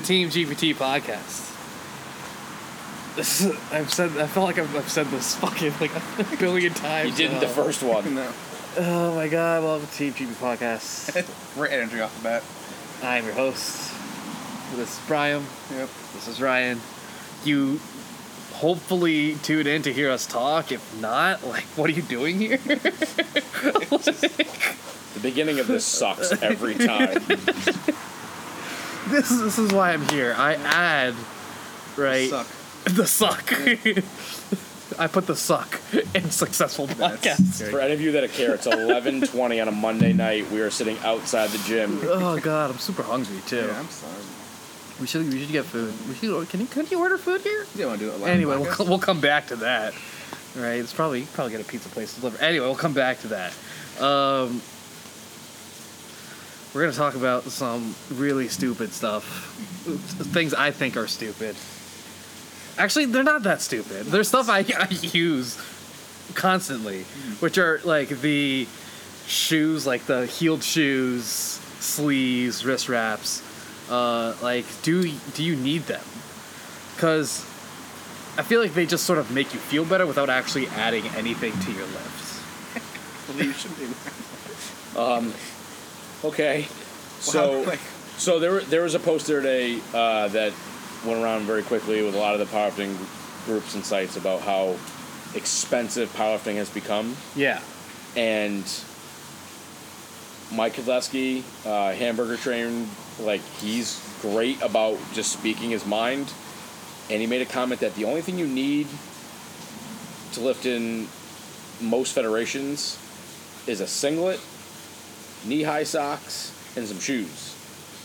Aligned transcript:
to 0.00 0.06
the 0.06 0.06
Team 0.06 0.28
GPT 0.28 0.74
podcast. 0.74 1.48
This 3.16 3.40
is, 3.44 3.56
I've 3.72 3.92
said 3.92 4.16
I 4.18 4.26
feel 4.26 4.42
like 4.42 4.58
I've, 4.58 4.74
I've 4.76 4.88
said 4.88 5.06
this 5.06 5.36
fucking 5.36 5.74
like 5.80 5.92
a 5.94 6.36
billion 6.36 6.72
times. 6.74 7.10
You 7.10 7.28
did 7.28 7.34
now. 7.34 7.40
the 7.40 7.48
first 7.48 7.82
one. 7.82 8.14
No. 8.14 8.32
Oh 8.78 9.14
my 9.14 9.28
god! 9.28 9.62
Welcome 9.62 9.88
to 9.88 9.94
Team 9.94 10.12
GPT 10.12 10.32
podcast. 10.34 11.54
Great 11.54 11.72
energy 11.72 12.00
off 12.00 12.16
the 12.18 12.22
bat. 12.22 12.42
I'm 13.02 13.24
your 13.24 13.34
host. 13.34 13.92
This 14.76 14.98
is 14.98 15.06
Brian. 15.06 15.44
Yep. 15.72 15.88
This 16.14 16.28
is 16.28 16.40
Ryan. 16.40 16.80
You 17.44 17.80
hopefully 18.52 19.36
tune 19.42 19.66
in 19.66 19.82
to 19.82 19.92
hear 19.92 20.10
us 20.10 20.26
talk. 20.26 20.70
If 20.70 21.00
not, 21.00 21.44
like, 21.46 21.64
what 21.76 21.90
are 21.90 21.92
you 21.92 22.02
doing 22.02 22.38
here? 22.38 22.58
The 25.12 25.28
beginning 25.28 25.58
of 25.58 25.66
this 25.66 25.84
sucks 25.84 26.40
every 26.40 26.76
time. 26.76 27.18
This 29.08 29.30
is 29.30 29.42
this 29.42 29.58
is 29.58 29.72
why 29.72 29.92
I'm 29.92 30.06
here. 30.08 30.34
I 30.36 30.54
add 30.54 31.14
right 31.96 32.30
Suck. 32.30 32.46
the 32.84 33.06
suck. 33.06 33.52
I 34.98 35.06
put 35.06 35.26
the 35.26 35.36
suck 35.36 35.80
in 36.14 36.30
successful 36.30 36.86
podcast. 36.88 37.70
For 37.70 37.80
any 37.80 37.94
of 37.94 38.00
you 38.00 38.12
that 38.12 38.30
care, 38.32 38.54
it's 38.54 38.66
11:20 38.66 39.62
on 39.62 39.68
a 39.68 39.72
Monday 39.72 40.12
night. 40.12 40.50
We 40.50 40.60
are 40.60 40.70
sitting 40.70 40.98
outside 40.98 41.50
the 41.50 41.58
gym. 41.66 42.00
Oh 42.02 42.38
god, 42.38 42.70
I'm 42.70 42.78
super 42.78 43.02
hungry 43.02 43.38
too. 43.46 43.66
Yeah, 43.66 43.78
I'm 43.78 43.88
sorry. 43.88 44.22
We 45.00 45.06
should 45.06 45.32
we 45.32 45.40
should 45.40 45.52
get 45.52 45.64
food. 45.64 45.94
We 46.08 46.14
should 46.14 46.48
can 46.48 46.60
you 46.60 46.66
can 46.66 46.86
you 46.90 47.00
order 47.00 47.16
food 47.16 47.40
here? 47.40 47.66
You 47.76 47.86
want 47.86 48.00
to 48.00 48.06
do 48.06 48.12
it 48.12 48.20
live 48.20 48.28
Anyway, 48.28 48.56
we'll, 48.56 48.70
co- 48.70 48.84
we'll 48.84 48.98
come 48.98 49.20
back 49.20 49.46
to 49.46 49.56
that. 49.56 49.94
Right? 50.56 50.74
It's 50.80 50.92
probably 50.92 51.20
you 51.20 51.26
can 51.26 51.34
probably 51.34 51.52
get 51.52 51.60
a 51.62 51.64
pizza 51.64 51.88
place 51.88 52.14
to 52.14 52.20
deliver. 52.20 52.42
Anyway, 52.42 52.66
we'll 52.66 52.74
come 52.74 52.92
back 52.92 53.20
to 53.20 53.28
that. 53.28 53.52
Um, 54.02 54.60
we're 56.72 56.82
gonna 56.82 56.92
talk 56.92 57.14
about 57.16 57.44
some 57.44 57.94
really 58.12 58.48
stupid 58.48 58.92
stuff, 58.92 59.24
things 60.32 60.54
I 60.54 60.70
think 60.70 60.96
are 60.96 61.08
stupid. 61.08 61.56
Actually, 62.78 63.06
they're 63.06 63.24
not 63.24 63.42
that 63.42 63.60
stupid. 63.60 64.06
They're 64.06 64.24
stuff 64.24 64.48
I, 64.48 64.64
I 64.78 64.88
use 64.90 65.58
constantly, 66.34 67.02
which 67.40 67.58
are 67.58 67.80
like 67.84 68.08
the 68.08 68.68
shoes, 69.26 69.86
like 69.86 70.06
the 70.06 70.26
heeled 70.26 70.62
shoes, 70.62 71.26
sleeves, 71.80 72.64
wrist 72.64 72.88
wraps. 72.88 73.42
Uh, 73.90 74.34
like, 74.40 74.66
do 74.82 75.10
do 75.34 75.42
you 75.42 75.56
need 75.56 75.82
them? 75.82 76.04
Because 76.94 77.44
I 78.38 78.42
feel 78.42 78.60
like 78.60 78.74
they 78.74 78.86
just 78.86 79.04
sort 79.04 79.18
of 79.18 79.30
make 79.32 79.52
you 79.52 79.58
feel 79.58 79.84
better 79.84 80.06
without 80.06 80.30
actually 80.30 80.68
adding 80.68 81.06
anything 81.16 81.52
to 81.52 81.72
your 81.72 81.86
you 83.36 83.52
should 83.52 83.76
be. 83.76 83.86
Okay. 86.24 86.66
So, 87.20 87.62
like, 87.62 87.78
so 88.18 88.38
there 88.38 88.60
there 88.60 88.82
was 88.82 88.94
a 88.94 89.00
post 89.00 89.26
the 89.26 89.38
other 89.38 89.42
day 89.42 89.80
uh, 89.94 90.28
that 90.28 90.52
went 91.06 91.22
around 91.22 91.42
very 91.44 91.62
quickly 91.62 92.02
with 92.02 92.14
a 92.14 92.18
lot 92.18 92.34
of 92.34 92.40
the 92.40 92.46
powerlifting 92.56 92.94
groups 93.46 93.74
and 93.74 93.84
sites 93.84 94.16
about 94.16 94.40
how 94.42 94.76
expensive 95.34 96.12
powerlifting 96.14 96.56
has 96.56 96.68
become. 96.70 97.16
Yeah. 97.34 97.60
and 98.16 98.64
Mike 100.52 100.74
Kodleski, 100.74 101.42
uh, 101.64 101.92
hamburger 101.94 102.36
train, 102.36 102.88
like 103.20 103.40
he's 103.60 104.00
great 104.20 104.60
about 104.62 104.98
just 105.14 105.32
speaking 105.32 105.70
his 105.70 105.86
mind. 105.86 106.32
And 107.08 107.20
he 107.20 107.26
made 107.26 107.40
a 107.42 107.46
comment 107.46 107.80
that 107.80 107.94
the 107.94 108.04
only 108.04 108.20
thing 108.20 108.36
you 108.38 108.46
need 108.48 108.86
to 110.32 110.40
lift 110.40 110.66
in 110.66 111.08
most 111.80 112.12
federations 112.14 112.98
is 113.66 113.80
a 113.80 113.86
singlet, 113.86 114.40
knee 115.44 115.62
high 115.62 115.84
socks, 115.84 116.52
and 116.76 116.86
some 116.86 116.98
shoes. 116.98 117.56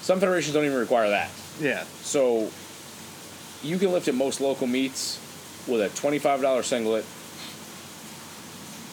Some 0.01 0.19
federations 0.19 0.53
don't 0.53 0.65
even 0.65 0.77
require 0.77 1.09
that. 1.09 1.29
Yeah. 1.59 1.83
So 2.01 2.49
you 3.63 3.77
can 3.77 3.91
lift 3.91 4.07
at 4.07 4.15
most 4.15 4.41
local 4.41 4.67
meets 4.67 5.19
with 5.67 5.81
a 5.81 5.89
$25 5.89 6.63
singlet, 6.63 7.03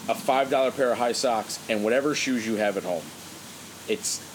a 0.09 0.15
$5 0.15 0.77
pair 0.77 0.93
of 0.93 0.99
high 0.99 1.13
socks, 1.13 1.59
and 1.69 1.85
whatever 1.85 2.15
shoes 2.15 2.47
you 2.47 2.57
have 2.57 2.77
at 2.77 2.83
home. 2.83 3.03
It's 3.89 4.29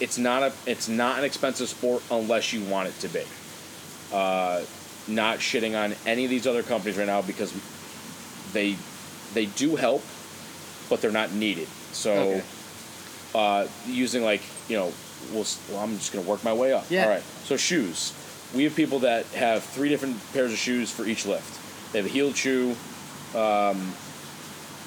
it's 0.00 0.18
not 0.18 0.42
a 0.42 0.52
it's 0.66 0.88
not 0.88 1.18
an 1.18 1.24
expensive 1.24 1.68
sport 1.68 2.02
unless 2.10 2.52
you 2.52 2.64
want 2.64 2.88
it 2.88 2.98
to 3.00 3.08
be. 3.08 3.22
Uh, 4.12 4.62
not 5.06 5.38
shitting 5.38 5.78
on 5.80 5.94
any 6.06 6.24
of 6.24 6.30
these 6.30 6.46
other 6.46 6.62
companies 6.62 6.98
right 6.98 7.06
now 7.06 7.22
because 7.22 7.54
they 8.52 8.76
they 9.34 9.46
do 9.46 9.76
help, 9.76 10.02
but 10.90 11.00
they're 11.00 11.12
not 11.12 11.32
needed. 11.32 11.68
So 11.92 12.12
Okay. 12.12 12.42
Uh, 13.34 13.66
using 13.86 14.22
like 14.22 14.42
you 14.68 14.76
know, 14.76 14.92
we'll, 15.32 15.46
well, 15.70 15.80
I'm 15.80 15.96
just 15.96 16.12
gonna 16.12 16.26
work 16.26 16.44
my 16.44 16.52
way 16.52 16.72
up. 16.72 16.86
Yeah. 16.90 17.04
All 17.04 17.10
right. 17.10 17.22
So 17.44 17.56
shoes, 17.56 18.12
we 18.54 18.64
have 18.64 18.74
people 18.74 19.00
that 19.00 19.26
have 19.26 19.62
three 19.64 19.88
different 19.88 20.16
pairs 20.32 20.52
of 20.52 20.58
shoes 20.58 20.90
for 20.90 21.04
each 21.04 21.26
lift. 21.26 21.92
They 21.92 21.98
have 22.00 22.06
a 22.06 22.12
heel 22.12 22.32
shoe 22.32 22.70
um, 23.34 23.76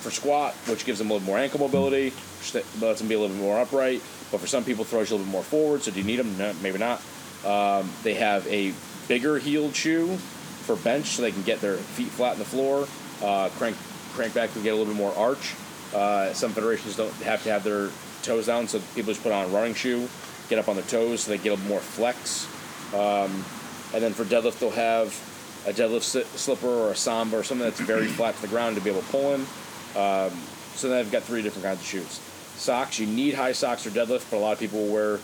for 0.02 0.12
squat, 0.12 0.54
which 0.68 0.86
gives 0.86 1.00
them 1.00 1.10
a 1.10 1.14
little 1.14 1.26
more 1.26 1.38
ankle 1.38 1.60
mobility, 1.60 2.10
which 2.10 2.54
lets 2.82 3.00
them 3.00 3.08
be 3.08 3.16
a 3.16 3.20
little 3.20 3.36
bit 3.36 3.44
more 3.44 3.60
upright. 3.60 4.02
But 4.32 4.42
for 4.42 4.48
some 4.48 4.64
people, 4.64 4.84
throws 4.84 5.10
you 5.10 5.16
a 5.16 5.18
little 5.18 5.32
bit 5.32 5.32
more 5.32 5.44
forward. 5.44 5.84
So 5.84 5.92
do 5.92 6.00
you 6.00 6.06
need 6.06 6.18
them? 6.18 6.38
No, 6.38 6.54
maybe 6.62 6.80
not. 6.80 7.02
Um, 7.46 7.90
they 8.04 8.16
have 8.16 8.46
a 8.48 8.74
bigger 9.08 9.38
heeled 9.40 9.76
shoe 9.76 10.18
for 10.18 10.76
bench, 10.76 11.08
so 11.08 11.22
they 11.22 11.32
can 11.32 11.44
get 11.44 11.62
their 11.62 11.78
feet 11.78 12.10
flat 12.10 12.34
on 12.34 12.40
the 12.40 12.46
floor. 12.46 12.88
Uh, 13.24 13.50
crank 13.58 13.78
crank 14.14 14.34
back 14.34 14.52
to 14.54 14.60
get 14.60 14.74
a 14.74 14.76
little 14.76 14.92
bit 14.94 15.00
more 15.00 15.14
arch. 15.16 15.56
Uh, 15.94 16.34
some 16.34 16.52
federations 16.52 16.98
don't 16.98 17.14
have 17.22 17.42
to 17.44 17.50
have 17.50 17.64
their 17.64 17.90
toes 18.24 18.48
down, 18.48 18.68
so 18.68 18.80
people 18.96 19.12
just 19.14 19.24
put 19.24 19.32
on 19.32 19.46
a 19.46 19.48
running 19.50 19.74
shoe, 19.74 20.08
get 20.50 20.60
up 20.60 20.68
on 20.70 20.76
their 20.76 20.86
toes, 20.86 21.22
so 21.22 21.32
they 21.32 21.38
get 21.38 21.50
a 21.50 21.56
little 21.56 21.68
more 21.70 21.80
flex. 21.80 22.48
Um, 22.94 23.44
and 23.94 24.04
then 24.04 24.14
for 24.14 24.24
deadlift, 24.26 24.60
they'll 24.60 24.70
have 24.72 25.08
a 25.68 25.72
deadlift 25.74 26.04
si- 26.04 26.24
slipper 26.38 26.68
or 26.68 26.92
a 26.92 26.96
samba 26.96 27.38
or 27.38 27.44
something 27.44 27.66
that's 27.66 27.80
very 27.80 28.08
flat 28.08 28.36
to 28.36 28.42
the 28.42 28.48
ground 28.48 28.76
to 28.78 28.82
be 28.82 28.90
able 28.90 29.02
to 29.02 29.08
pull 29.08 29.34
in. 29.34 29.42
Um, 29.96 30.32
so 30.76 30.90
then 30.90 31.00
I've 31.00 31.12
got 31.12 31.24
three 31.24 31.42
different 31.42 31.66
kinds 31.66 31.80
of 31.82 31.86
shoes. 31.86 32.20
Socks, 32.58 33.00
you 33.00 33.08
need 33.08 33.34
high 33.34 33.52
socks 33.52 33.84
for 33.84 33.90
deadlift, 33.90 34.30
but 34.32 34.38
a 34.38 34.40
lot 34.40 34.54
of 34.54 34.60
people 34.60 34.84
will 34.86 34.94
wear 34.94 35.20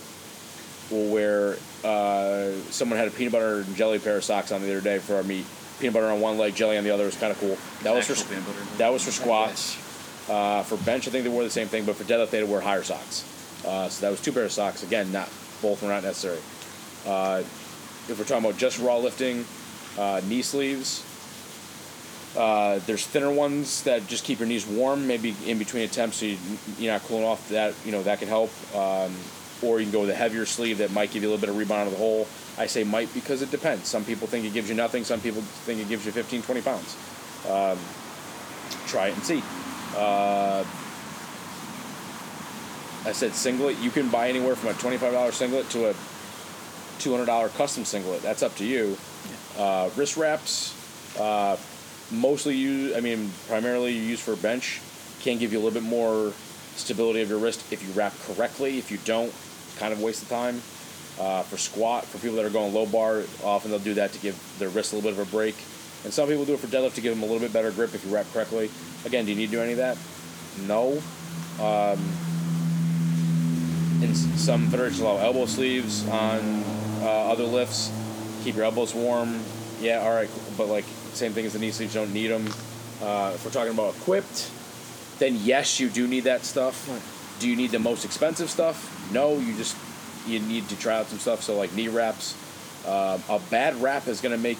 will 0.90 1.10
wear. 1.12 1.56
Uh, 1.82 2.52
someone 2.70 2.98
had 2.98 3.08
a 3.08 3.10
peanut 3.10 3.32
butter 3.32 3.60
and 3.60 3.74
jelly 3.76 3.98
pair 3.98 4.16
of 4.16 4.24
socks 4.24 4.52
on 4.52 4.60
the 4.62 4.70
other 4.70 4.80
day 4.80 4.98
for 4.98 5.16
our 5.16 5.22
meet. 5.22 5.46
Peanut 5.80 5.94
butter 5.94 6.06
on 6.06 6.20
one 6.20 6.38
leg, 6.38 6.54
jelly 6.54 6.76
on 6.78 6.84
the 6.84 6.90
other 6.90 7.04
was 7.04 7.16
kind 7.16 7.32
of 7.32 7.38
cool. 7.40 7.56
That 7.82 7.94
was 7.94 8.06
for 8.06 8.12
Actual 8.12 8.28
peanut 8.28 8.46
butter. 8.46 8.76
that 8.78 8.92
was 8.92 9.04
for 9.04 9.10
squats. 9.10 9.76
Uh, 10.28 10.62
for 10.62 10.76
bench, 10.78 11.06
I 11.06 11.10
think 11.10 11.24
they 11.24 11.30
wore 11.30 11.44
the 11.44 11.50
same 11.50 11.68
thing, 11.68 11.84
but 11.84 11.96
for 11.96 12.04
deadlift, 12.04 12.30
they 12.30 12.42
wear 12.42 12.60
higher 12.60 12.82
socks. 12.82 13.24
Uh, 13.66 13.88
so 13.88 14.06
that 14.06 14.10
was 14.10 14.20
two 14.20 14.32
pairs 14.32 14.46
of 14.46 14.52
socks. 14.52 14.82
Again, 14.82 15.12
not 15.12 15.28
both 15.60 15.82
were 15.82 15.88
not 15.88 16.02
necessary. 16.02 16.38
Uh, 17.06 17.42
if 18.08 18.18
we're 18.18 18.24
talking 18.24 18.44
about 18.44 18.58
just 18.58 18.78
raw 18.78 18.96
lifting, 18.96 19.44
uh, 19.98 20.20
knee 20.26 20.42
sleeves. 20.42 21.04
Uh, 22.36 22.80
there's 22.86 23.06
thinner 23.06 23.30
ones 23.30 23.84
that 23.84 24.06
just 24.08 24.24
keep 24.24 24.40
your 24.40 24.48
knees 24.48 24.66
warm, 24.66 25.06
maybe 25.06 25.36
in 25.46 25.58
between 25.58 25.84
attempts, 25.84 26.16
so 26.16 26.26
you, 26.26 26.36
you're 26.78 26.92
not 26.92 27.02
cooling 27.02 27.24
off. 27.24 27.48
That 27.50 27.74
you 27.84 27.92
know 27.92 28.02
that 28.02 28.18
can 28.18 28.28
help. 28.28 28.50
Um, 28.74 29.14
or 29.62 29.78
you 29.78 29.86
can 29.86 29.92
go 29.92 30.00
with 30.00 30.10
a 30.10 30.14
heavier 30.14 30.44
sleeve 30.44 30.78
that 30.78 30.92
might 30.92 31.10
give 31.12 31.22
you 31.22 31.28
a 31.28 31.30
little 31.30 31.40
bit 31.40 31.48
of 31.48 31.56
rebound 31.56 31.82
out 31.82 31.86
of 31.86 31.92
the 31.92 31.98
hole. 31.98 32.26
I 32.58 32.66
say 32.66 32.84
might 32.84 33.12
because 33.14 33.40
it 33.40 33.50
depends. 33.50 33.88
Some 33.88 34.04
people 34.04 34.26
think 34.26 34.44
it 34.44 34.52
gives 34.52 34.68
you 34.68 34.74
nothing. 34.74 35.04
Some 35.04 35.20
people 35.20 35.42
think 35.42 35.80
it 35.80 35.88
gives 35.88 36.04
you 36.04 36.12
15, 36.12 36.42
20 36.42 36.60
pounds. 36.60 36.96
Um, 37.48 37.78
try 38.86 39.08
it 39.08 39.14
and 39.14 39.22
see. 39.22 39.42
Uh, 39.96 40.64
I 43.06 43.12
said 43.12 43.34
singlet. 43.34 43.78
You 43.78 43.90
can 43.90 44.08
buy 44.08 44.28
anywhere 44.28 44.56
from 44.56 44.70
a 44.70 44.74
twenty-five 44.74 45.12
dollar 45.12 45.32
singlet 45.32 45.68
to 45.70 45.90
a 45.90 45.94
two 46.98 47.12
hundred 47.12 47.26
dollar 47.26 47.48
custom 47.50 47.84
singlet. 47.84 48.22
That's 48.22 48.42
up 48.42 48.54
to 48.56 48.64
you. 48.64 48.96
Uh, 49.58 49.90
wrist 49.96 50.16
wraps, 50.16 50.74
uh, 51.18 51.56
mostly 52.10 52.56
use. 52.56 52.96
I 52.96 53.00
mean, 53.00 53.30
primarily 53.48 53.92
used 53.92 54.22
for 54.22 54.36
bench. 54.36 54.80
Can 55.20 55.38
give 55.38 55.52
you 55.52 55.58
a 55.58 55.62
little 55.62 55.80
bit 55.80 55.88
more 55.88 56.32
stability 56.76 57.22
of 57.22 57.30
your 57.30 57.38
wrist 57.38 57.72
if 57.72 57.82
you 57.86 57.92
wrap 57.92 58.12
correctly. 58.26 58.78
If 58.78 58.90
you 58.90 58.98
don't, 59.04 59.32
kind 59.78 59.92
of 59.92 60.02
waste 60.02 60.22
of 60.22 60.28
time. 60.28 60.60
Uh, 61.18 61.42
for 61.42 61.56
squat, 61.56 62.04
for 62.04 62.18
people 62.18 62.34
that 62.36 62.44
are 62.44 62.50
going 62.50 62.74
low 62.74 62.86
bar, 62.86 63.22
often 63.44 63.70
they'll 63.70 63.78
do 63.78 63.94
that 63.94 64.12
to 64.12 64.18
give 64.18 64.36
their 64.58 64.68
wrist 64.68 64.92
a 64.92 64.96
little 64.96 65.12
bit 65.12 65.20
of 65.20 65.28
a 65.28 65.30
break. 65.30 65.54
And 66.02 66.12
some 66.12 66.28
people 66.28 66.44
do 66.44 66.54
it 66.54 66.60
for 66.60 66.66
deadlift 66.66 66.94
to 66.94 67.00
give 67.00 67.14
them 67.14 67.22
a 67.22 67.26
little 67.26 67.40
bit 67.40 67.52
better 67.52 67.70
grip 67.70 67.94
if 67.94 68.04
you 68.04 68.12
wrap 68.12 68.26
correctly. 68.32 68.68
Again, 69.04 69.24
do 69.24 69.32
you 69.32 69.36
need 69.36 69.46
to 69.46 69.52
do 69.52 69.60
any 69.60 69.72
of 69.72 69.78
that? 69.78 69.98
No. 70.66 71.02
Um, 71.60 71.98
in 74.02 74.14
some 74.14 74.68
federations 74.68 75.00
allow 75.00 75.18
elbow 75.18 75.46
sleeves 75.46 76.06
on 76.08 76.64
uh, 77.00 77.30
other 77.30 77.44
lifts. 77.44 77.92
Keep 78.44 78.56
your 78.56 78.64
elbows 78.64 78.94
warm. 78.94 79.40
Yeah, 79.80 80.00
all 80.00 80.14
right, 80.14 80.30
but 80.56 80.68
like 80.68 80.84
same 81.12 81.32
thing 81.32 81.46
as 81.46 81.52
the 81.52 81.58
knee 81.58 81.70
sleeves, 81.70 81.94
don't 81.94 82.12
need 82.12 82.28
them. 82.28 82.46
Uh, 83.02 83.32
if 83.34 83.44
we're 83.44 83.50
talking 83.50 83.72
about 83.72 83.94
equipped, 83.96 84.50
then 85.18 85.36
yes, 85.42 85.78
you 85.80 85.88
do 85.88 86.06
need 86.06 86.24
that 86.24 86.44
stuff. 86.44 86.88
Do 87.40 87.48
you 87.48 87.56
need 87.56 87.70
the 87.70 87.78
most 87.78 88.04
expensive 88.04 88.50
stuff? 88.50 89.10
No, 89.12 89.38
you 89.38 89.54
just 89.56 89.76
you 90.26 90.40
need 90.40 90.68
to 90.68 90.78
try 90.78 90.98
out 90.98 91.06
some 91.06 91.18
stuff. 91.18 91.42
So 91.42 91.56
like 91.56 91.72
knee 91.74 91.88
wraps, 91.88 92.34
um, 92.86 93.22
a 93.28 93.40
bad 93.50 93.80
wrap 93.82 94.08
is 94.08 94.20
going 94.20 94.34
to 94.34 94.40
make 94.40 94.58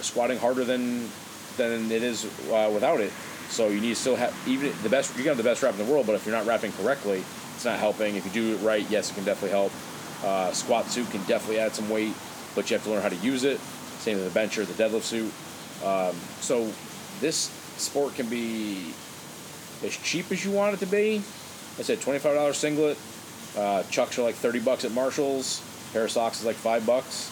squatting 0.00 0.38
harder 0.38 0.64
than 0.64 1.08
than 1.56 1.90
it 1.90 2.02
is 2.02 2.24
uh, 2.50 2.70
without 2.72 3.00
it. 3.00 3.12
So 3.52 3.68
you 3.68 3.82
need 3.82 3.90
to 3.90 3.96
still 3.96 4.16
have 4.16 4.34
even 4.48 4.72
the 4.82 4.88
best. 4.88 5.10
You 5.10 5.24
can 5.24 5.28
have 5.28 5.36
the 5.36 5.42
best 5.42 5.62
wrap 5.62 5.78
in 5.78 5.84
the 5.84 5.92
world, 5.92 6.06
but 6.06 6.14
if 6.14 6.24
you're 6.24 6.34
not 6.34 6.46
wrapping 6.46 6.72
correctly, 6.72 7.22
it's 7.54 7.66
not 7.66 7.78
helping. 7.78 8.16
If 8.16 8.24
you 8.24 8.32
do 8.32 8.54
it 8.54 8.64
right, 8.64 8.88
yes, 8.88 9.10
it 9.10 9.14
can 9.14 9.24
definitely 9.24 9.50
help. 9.50 9.72
Uh, 10.24 10.52
squat 10.52 10.86
suit 10.86 11.10
can 11.10 11.22
definitely 11.24 11.58
add 11.58 11.74
some 11.74 11.90
weight, 11.90 12.14
but 12.54 12.70
you 12.70 12.76
have 12.76 12.84
to 12.84 12.90
learn 12.90 13.02
how 13.02 13.10
to 13.10 13.16
use 13.16 13.44
it. 13.44 13.60
Same 14.00 14.16
with 14.16 14.24
the 14.24 14.32
bencher, 14.32 14.64
the 14.64 14.72
deadlift 14.82 15.02
suit. 15.02 15.30
Um, 15.84 16.16
so 16.40 16.72
this 17.20 17.50
sport 17.76 18.14
can 18.14 18.26
be 18.26 18.94
as 19.84 19.96
cheap 19.98 20.32
as 20.32 20.44
you 20.44 20.50
want 20.50 20.74
it 20.74 20.80
to 20.80 20.86
be. 20.86 21.18
I 21.78 21.82
said 21.82 22.00
twenty-five 22.00 22.34
dollars 22.34 22.56
singlet. 22.56 22.96
Uh, 23.56 23.82
chucks 23.90 24.18
are 24.18 24.22
like 24.22 24.36
thirty 24.36 24.60
bucks 24.60 24.86
at 24.86 24.92
Marshalls. 24.92 25.60
Pair 25.92 26.04
of 26.04 26.10
socks 26.10 26.40
is 26.40 26.46
like 26.46 26.56
five 26.56 26.86
bucks, 26.86 27.30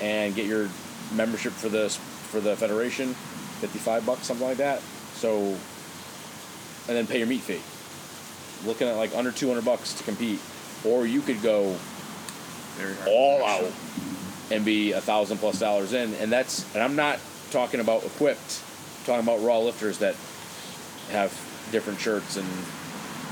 and 0.00 0.34
get 0.34 0.46
your 0.46 0.70
membership 1.12 1.52
for 1.52 1.68
the 1.68 1.90
for 1.90 2.40
the 2.40 2.56
federation, 2.56 3.12
fifty-five 3.60 4.06
bucks, 4.06 4.26
something 4.26 4.46
like 4.46 4.56
that. 4.56 4.80
So, 5.18 5.38
and 5.38 6.96
then 6.96 7.06
pay 7.06 7.18
your 7.18 7.26
meet 7.26 7.40
fee. 7.40 7.60
Looking 8.66 8.88
at 8.88 8.96
like 8.96 9.14
under 9.16 9.32
two 9.32 9.48
hundred 9.48 9.64
bucks 9.64 9.94
to 9.94 10.04
compete, 10.04 10.40
or 10.84 11.06
you 11.06 11.20
could 11.20 11.42
go 11.42 11.76
all 13.06 13.44
out 13.44 13.72
and 14.50 14.64
be 14.64 14.92
a 14.92 15.00
thousand 15.00 15.38
plus 15.38 15.58
dollars 15.58 15.92
in, 15.92 16.14
and 16.14 16.30
that's 16.30 16.64
and 16.74 16.82
I'm 16.82 16.94
not 16.94 17.18
talking 17.50 17.80
about 17.80 18.04
equipped. 18.04 18.62
I'm 19.00 19.04
talking 19.04 19.22
about 19.22 19.42
raw 19.44 19.58
lifters 19.58 19.98
that 19.98 20.14
have 21.10 21.30
different 21.72 21.98
shirts 22.00 22.36
and 22.36 22.46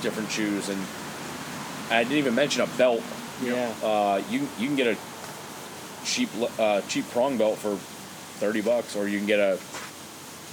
different 0.02 0.30
shoes, 0.30 0.68
and 0.68 0.80
I 1.90 2.02
didn't 2.02 2.18
even 2.18 2.34
mention 2.34 2.62
a 2.62 2.66
belt. 2.76 3.02
Yeah. 3.42 3.72
Uh, 3.82 4.22
you 4.28 4.48
you 4.58 4.66
can 4.66 4.76
get 4.76 4.88
a 4.88 4.96
cheap 6.04 6.30
uh, 6.58 6.80
cheap 6.82 7.08
prong 7.10 7.38
belt 7.38 7.58
for 7.58 7.76
thirty 8.40 8.60
bucks, 8.60 8.96
or 8.96 9.08
you 9.08 9.18
can 9.18 9.26
get 9.26 9.38
a 9.38 9.58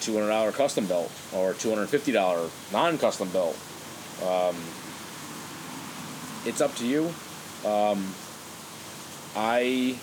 two 0.04 0.14
hundred 0.14 0.28
dollar 0.28 0.52
custom 0.52 0.86
belt 0.86 1.12
or 1.34 1.54
two 1.54 1.70
hundred 1.70 1.88
fifty 1.88 2.12
dollar 2.12 2.50
non 2.72 2.98
custom 2.98 3.30
belt. 3.30 3.58
Um, 4.22 4.56
it's 6.46 6.62
up 6.62 6.76
to 6.76 6.86
you. 6.86 7.14
Um, 7.66 8.14
I 9.36 9.98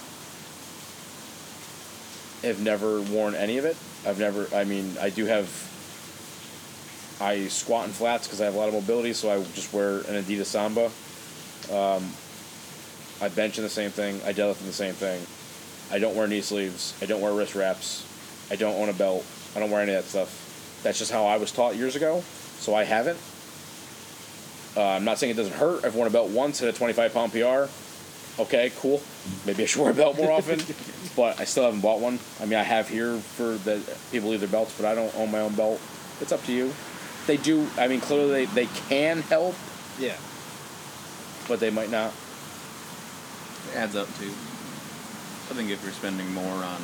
have 2.42 2.60
never 2.62 3.02
worn 3.02 3.34
any 3.34 3.58
of 3.58 3.64
it. 3.64 3.76
I've 4.06 4.18
never. 4.18 4.48
I 4.54 4.64
mean, 4.64 4.96
I 5.00 5.10
do 5.10 5.26
have. 5.26 5.48
I 7.20 7.48
squat 7.48 7.86
in 7.86 7.92
flats 7.92 8.26
because 8.26 8.40
I 8.40 8.46
have 8.46 8.54
a 8.54 8.58
lot 8.58 8.68
of 8.68 8.74
mobility, 8.74 9.12
so 9.12 9.30
I 9.30 9.42
just 9.52 9.74
wear 9.74 9.98
an 9.98 10.22
Adidas 10.24 10.46
Samba. 10.46 10.90
Um, 11.70 12.10
I 13.20 13.28
bench 13.28 13.58
in 13.58 13.64
the 13.64 13.70
same 13.70 13.90
thing. 13.90 14.22
I 14.24 14.32
deadlift 14.32 14.60
in 14.60 14.66
the 14.66 14.72
same 14.72 14.94
thing. 14.94 15.20
I 15.94 15.98
don't 15.98 16.16
wear 16.16 16.26
knee 16.26 16.40
sleeves. 16.40 16.94
I 17.02 17.06
don't 17.06 17.20
wear 17.20 17.32
wrist 17.34 17.54
wraps. 17.54 18.06
I 18.50 18.56
don't 18.56 18.80
own 18.80 18.88
a 18.88 18.94
belt. 18.94 19.26
I 19.54 19.60
don't 19.60 19.70
wear 19.70 19.80
any 19.82 19.92
of 19.92 20.02
that 20.04 20.08
stuff. 20.08 20.80
That's 20.82 20.98
just 20.98 21.10
how 21.12 21.26
I 21.26 21.36
was 21.36 21.50
taught 21.52 21.76
years 21.76 21.96
ago, 21.96 22.22
so 22.58 22.74
I 22.74 22.84
haven't. 22.84 23.18
Uh, 24.76 24.82
I'm 24.96 25.04
not 25.04 25.18
saying 25.18 25.32
it 25.32 25.36
doesn't 25.36 25.54
hurt. 25.56 25.84
I've 25.84 25.94
worn 25.96 26.06
a 26.06 26.10
belt 26.10 26.30
once 26.30 26.62
at 26.62 26.68
a 26.68 26.72
25 26.72 27.12
pound 27.12 27.32
PR. 27.32 27.64
Okay, 28.40 28.70
cool. 28.78 29.02
Maybe 29.44 29.64
I 29.64 29.66
should 29.66 29.82
wear 29.82 29.90
a 29.90 29.94
belt 29.94 30.16
more 30.16 30.30
often, 30.30 30.60
but 31.16 31.40
I 31.40 31.44
still 31.44 31.64
haven't 31.64 31.80
bought 31.80 32.00
one. 32.00 32.18
I 32.40 32.46
mean, 32.46 32.58
I 32.58 32.62
have 32.62 32.88
here 32.88 33.16
for 33.18 33.56
the 33.56 33.82
people 34.12 34.30
leave 34.30 34.40
their 34.40 34.48
belts, 34.48 34.74
but 34.80 34.86
I 34.86 34.94
don't 34.94 35.14
own 35.16 35.30
my 35.30 35.40
own 35.40 35.54
belt. 35.54 35.80
It's 36.20 36.32
up 36.32 36.42
to 36.44 36.52
you. 36.52 36.72
They 37.26 37.36
do. 37.36 37.66
I 37.76 37.88
mean, 37.88 38.00
clearly 38.00 38.46
they, 38.46 38.64
they 38.64 38.66
can 38.88 39.20
help, 39.22 39.54
Yeah. 39.98 40.16
but 41.48 41.60
they 41.60 41.70
might 41.70 41.90
not. 41.90 42.12
It 43.72 43.76
adds 43.76 43.96
up 43.96 44.06
to. 44.18 44.24
I 44.24 45.52
think 45.54 45.70
if 45.70 45.82
you're 45.82 45.92
spending 45.92 46.32
more 46.32 46.54
on 46.64 46.80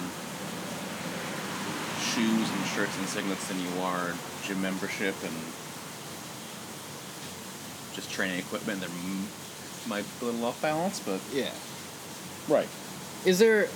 shoes 2.17 2.49
and 2.51 2.67
shirts 2.73 2.97
and 2.97 3.07
singlets 3.07 3.47
than 3.49 3.61
you 3.61 3.83
are 3.83 4.15
gym 4.45 4.61
membership 4.63 5.15
and 5.23 5.35
just 7.95 8.11
training 8.11 8.39
equipment, 8.39 8.83
m- 8.83 9.27
might 9.89 10.05
be 10.21 10.27
a 10.27 10.31
little 10.31 10.47
off 10.47 10.61
balance, 10.63 11.01
but 11.01 11.21
Yeah. 11.33 11.51
Right. 12.49 12.69
Is 13.27 13.39
there? 13.39 13.69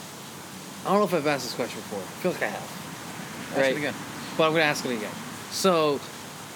I 0.86 0.90
don't 0.90 0.98
know 1.00 1.04
if 1.04 1.12
I've 1.14 1.26
asked 1.26 1.44
this 1.44 1.54
question 1.54 1.80
before. 1.80 1.98
I 1.98 2.22
feel 2.22 2.32
like 2.32 2.42
I 2.42 2.46
have. 2.46 2.62
ask 3.50 3.56
Right. 3.56 3.72
it 3.72 3.76
again. 3.78 3.94
But 4.38 4.46
I'm 4.46 4.52
gonna 4.52 4.64
ask 4.64 4.84
it 4.86 4.92
again. 4.96 5.12
So, 5.50 6.00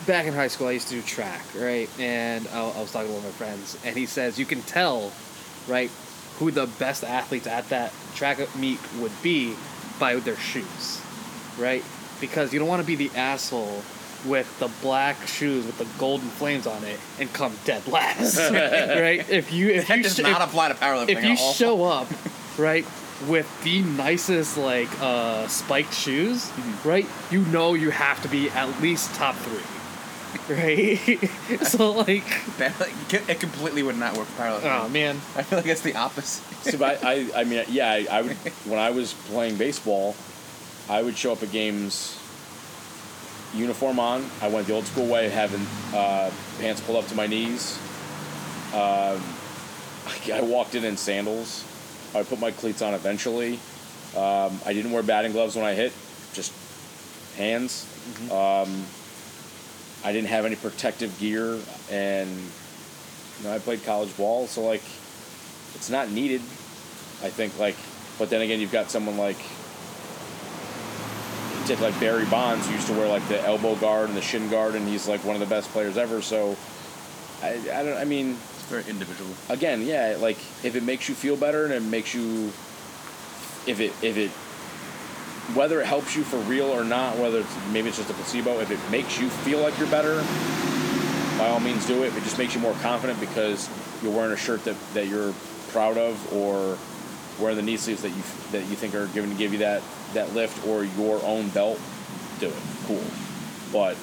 back 0.07 0.25
in 0.27 0.33
high 0.33 0.49
school, 0.49 0.69
I 0.69 0.73
used 0.73 0.89
to 0.89 0.95
do 0.95 1.03
track, 1.03 1.43
right? 1.55 1.91
And 1.99 2.47
I, 2.49 2.61
I 2.61 2.81
was 2.81 2.93
talking 2.93 3.09
to 3.09 3.15
one 3.15 3.25
of 3.25 3.31
my 3.31 3.47
friends, 3.47 3.77
and 3.85 3.97
he 3.97 4.07
says 4.07 4.39
you 4.39 4.47
can 4.47 4.63
tell, 4.63 5.13
right, 5.69 5.91
who 6.39 6.51
the 6.51 6.67
best 6.79 7.05
athletes 7.05 7.47
at 7.47 7.69
that 7.71 7.93
track 8.15 8.39
meet 8.57 8.79
would 9.01 9.13
be 9.23 9.55
by 9.99 10.15
their 10.17 10.37
shoes, 10.37 11.01
right? 11.59 11.85
Because 12.21 12.53
you 12.53 12.59
don't 12.59 12.69
want 12.69 12.81
to 12.83 12.87
be 12.87 12.97
the 12.97 13.11
asshole 13.17 13.83
with 14.25 14.59
the 14.59 14.69
black 14.81 15.27
shoes 15.27 15.67
with 15.67 15.77
the 15.77 15.87
golden 15.99 16.29
flames 16.29 16.67
on 16.67 16.83
it 16.85 16.99
and 17.21 17.31
come 17.35 17.53
dead 17.67 17.87
last, 17.87 18.39
right? 18.51 19.29
If 19.29 19.53
you 19.53 19.69
if 19.71 19.89
That 19.89 19.99
you 19.99 20.03
does 20.05 20.17
sh- 20.17 20.21
not 20.21 20.41
if- 20.41 20.49
apply 20.49 20.69
to 20.69 20.75
powerlifting 20.75 21.09
if 21.11 21.25
you 21.25 21.33
at 21.33 21.39
all. 21.41 21.53
show 21.53 21.85
up 21.99 22.09
right 22.59 22.87
with 23.29 23.47
the 23.65 23.83
nicest 23.83 24.57
like 24.57 24.89
uh 25.01 25.47
spiked 25.49 25.93
shoes 25.95 26.45
Mm-hmm. 26.47 26.89
right 26.89 27.07
you 27.31 27.41
know 27.47 27.75
you 27.75 27.91
have 27.91 28.21
to 28.23 28.29
be 28.29 28.49
at 28.51 28.81
least 28.81 29.15
top 29.15 29.35
three 29.37 29.63
right 30.57 30.99
so 31.63 31.93
like 31.93 32.25
That, 32.59 32.79
like, 32.81 32.93
it 33.29 33.41
completely 33.41 33.83
would 33.83 33.97
not 33.99 34.17
work 34.17 34.27
for 34.27 34.43
powerlifting. 34.43 34.85
oh 34.85 34.89
man 34.89 35.17
I 35.37 35.43
feel 35.43 35.59
like 35.59 35.67
it's 35.69 35.81
the 35.83 35.95
opposite. 35.97 36.45
So, 36.73 36.79
but 36.79 37.05
I, 37.05 37.13
I, 37.35 37.41
I 37.41 37.45
mean, 37.45 37.65
yeah, 37.69 37.91
I, 37.91 38.07
I 38.11 38.23
would. 38.23 38.37
When 38.67 38.79
I 38.79 38.91
was 38.91 39.13
playing 39.29 39.57
baseball, 39.59 40.17
I 40.89 41.03
would 41.03 41.17
show 41.17 41.33
up 41.33 41.43
at 41.43 41.51
games, 41.51 42.19
uniform 43.55 43.99
on. 43.99 44.29
I 44.43 44.49
went 44.49 44.67
the 44.67 44.75
old 44.75 44.85
school 44.85 45.07
way, 45.07 45.31
having 45.31 45.67
uh, 45.95 46.31
pants 46.61 46.81
pulled 46.83 46.99
up 46.99 47.09
to 47.09 47.15
my 47.15 47.27
knees. 47.27 47.79
Um, 48.75 49.23
I, 50.07 50.33
I 50.35 50.41
walked 50.43 50.75
in 50.75 50.85
in 50.85 50.97
sandals. 50.97 51.65
I 52.15 52.19
would 52.19 52.29
put 52.29 52.39
my 52.39 52.51
cleats 52.51 52.83
on 52.83 52.95
eventually. 52.95 53.55
Um, 54.17 54.61
I 54.65 54.73
didn't 54.73 54.93
wear 54.93 55.03
batting 55.03 55.33
gloves 55.33 55.57
when 55.57 55.65
I 55.65 55.75
hit, 55.75 55.93
just 56.35 56.53
hands. 57.37 57.87
Um, 58.31 58.85
I 60.05 60.13
didn't 60.13 60.29
have 60.29 60.45
any 60.45 60.55
protective 60.55 61.19
gear, 61.19 61.59
and 61.91 62.31
you 62.31 63.45
know, 63.45 63.55
I 63.55 63.59
played 63.59 63.83
college 63.85 64.15
ball, 64.17 64.47
so 64.47 64.63
like 64.63 64.83
it's 65.75 65.89
not 65.89 66.11
needed. 66.11 66.43
I 67.23 67.31
think 67.31 67.59
like, 67.59 67.77
but 68.19 68.29
then 68.29 68.43
again, 68.43 68.61
you've 68.61 68.71
got 68.71 68.91
someone 68.91 69.17
like 69.17 69.39
take 71.67 71.81
like 71.81 71.99
Barry 72.01 72.25
Bonds, 72.27 72.67
who 72.67 72.75
used 72.75 72.87
to 72.89 72.93
wear 72.95 73.09
like 73.09 73.27
the 73.29 73.41
elbow 73.43 73.75
guard 73.77 74.09
and 74.09 74.17
the 74.17 74.23
shin 74.23 74.49
guard, 74.51 74.75
and 74.75 74.87
he's 74.87 75.09
like 75.09 75.25
one 75.25 75.35
of 75.37 75.41
the 75.41 75.47
best 75.53 75.71
players 75.71 75.97
ever. 75.97 76.23
So, 76.23 76.57
I, 77.43 77.55
I 77.73 77.83
don't. 77.83 77.97
I 77.97 78.05
mean, 78.05 78.33
It's 78.33 78.63
very 78.65 78.85
individual. 78.89 79.31
again, 79.49 79.83
yeah, 79.83 80.17
like 80.21 80.39
if 80.65 80.77
it 80.77 80.83
makes 80.83 81.09
you 81.09 81.15
feel 81.15 81.37
better 81.37 81.65
and 81.65 81.75
it 81.75 81.83
makes 81.83 82.15
you, 82.15 82.47
if 83.67 83.81
it 83.81 83.93
if 84.03 84.17
it, 84.17 84.31
whether 85.57 85.81
it 85.81 85.87
helps 85.87 86.17
you 86.17 86.23
for 86.23 86.39
real 86.39 86.67
or 86.67 86.85
not, 86.85 87.17
whether 87.19 87.41
it's 87.41 87.57
maybe 87.73 87.89
it's 87.89 87.99
just 87.99 88.11
a 88.11 88.15
placebo, 88.15 88.61
if 88.61 88.71
it 88.71 88.79
makes 88.91 89.21
you 89.21 89.29
feel 89.29 89.61
like 89.61 89.79
you're 89.79 89.89
better, 89.89 90.23
by 91.39 91.49
all 91.49 91.61
means 91.61 91.87
do 91.87 92.03
it. 92.03 92.07
If 92.09 92.17
it 92.17 92.23
just 92.25 92.39
makes 92.39 92.55
you 92.55 92.61
more 92.61 92.75
confident 92.83 93.21
because 93.21 93.69
you're 94.03 94.13
wearing 94.13 94.33
a 94.33 94.37
shirt 94.37 94.65
that, 94.65 94.77
that 94.95 95.09
you're 95.09 95.33
proud 95.69 95.97
of, 95.99 96.33
or 96.33 96.79
wearing 97.39 97.57
the 97.57 97.63
knee 97.63 97.77
sleeves 97.77 98.03
that 98.03 98.11
you 98.11 98.23
that 98.53 98.61
you 98.69 98.77
think 98.77 98.95
are 98.95 99.07
going 99.09 99.31
to 99.31 99.37
give 99.37 99.53
you 99.53 99.59
that 99.61 99.83
that 100.15 100.33
lift, 100.35 100.67
or 100.67 100.85
your 100.85 101.23
own 101.25 101.49
belt, 101.51 101.81
do 102.41 102.49
it. 102.49 102.55
Cool, 102.87 103.03
but 103.73 103.97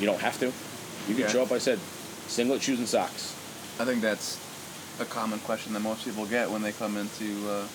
you 0.00 0.06
don't 0.06 0.20
have 0.20 0.38
to. 0.40 0.46
You 1.08 1.14
can 1.14 1.18
Yeah. 1.24 1.28
show 1.28 1.42
up. 1.42 1.52
I 1.52 1.58
said, 1.58 1.78
singlet, 2.28 2.62
shoes, 2.62 2.78
and 2.78 2.88
socks. 2.88 3.34
I 3.78 3.84
think 3.84 4.00
that's 4.02 4.38
a 5.00 5.04
common 5.04 5.38
question 5.40 5.72
that 5.74 5.80
most 5.80 6.04
people 6.04 6.26
get 6.26 6.50
when 6.50 6.62
they 6.62 6.72
come 6.72 6.96
into. 6.96 7.48
Uh, 7.48 7.66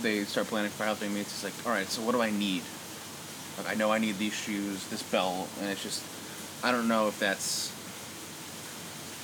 they 0.00 0.24
start 0.24 0.46
planning 0.48 0.70
for 0.70 0.84
powerlifting 0.84 1.12
meets. 1.12 1.32
It's 1.32 1.44
like, 1.44 1.52
all 1.66 1.72
right, 1.72 1.86
so 1.88 2.02
what 2.02 2.12
do 2.12 2.22
I 2.22 2.30
need? 2.30 2.62
Like, 3.58 3.68
I 3.70 3.74
know 3.74 3.92
I 3.92 3.98
need 3.98 4.18
these 4.18 4.32
shoes, 4.32 4.86
this 4.88 5.02
belt, 5.02 5.48
and 5.60 5.70
it's 5.70 5.82
just, 5.82 6.02
I 6.64 6.72
don't 6.72 6.88
know 6.88 7.08
if 7.08 7.18
that's 7.20 7.70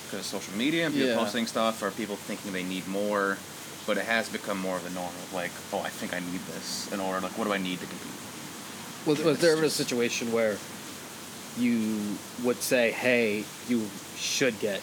because 0.05 0.21
of 0.21 0.27
social 0.27 0.55
media 0.57 0.87
and 0.87 0.95
people 0.95 1.09
Yeah. 1.11 1.17
posting 1.17 1.47
stuff, 1.47 1.83
or 1.83 1.91
people 1.91 2.17
thinking 2.17 2.53
they 2.53 2.63
need 2.63 2.87
more. 2.87 3.39
But 3.89 3.97
it 3.97 4.05
has 4.05 4.29
become 4.29 4.59
more 4.61 4.77
of 4.77 4.85
the 4.85 4.91
norm 4.91 5.09
of 5.09 5.33
like, 5.33 5.51
oh, 5.73 5.81
I 5.81 5.89
think 5.89 6.13
I 6.13 6.21
need 6.21 6.41
this 6.53 6.93
in 6.93 7.01
order. 7.01 7.21
Like, 7.21 7.39
what 7.39 7.47
do 7.47 7.55
I 7.55 7.59
need 7.59 7.81
to 7.81 7.87
compete? 7.87 8.13
was, 9.07 9.25
was 9.25 9.39
there 9.41 9.53
ever 9.57 9.65
a 9.65 9.71
situation 9.71 10.31
where 10.31 10.59
you 11.57 11.99
would 12.45 12.57
say 12.61 12.91
hey 12.91 13.45
you 13.69 13.89
should 14.17 14.59
get 14.61 14.83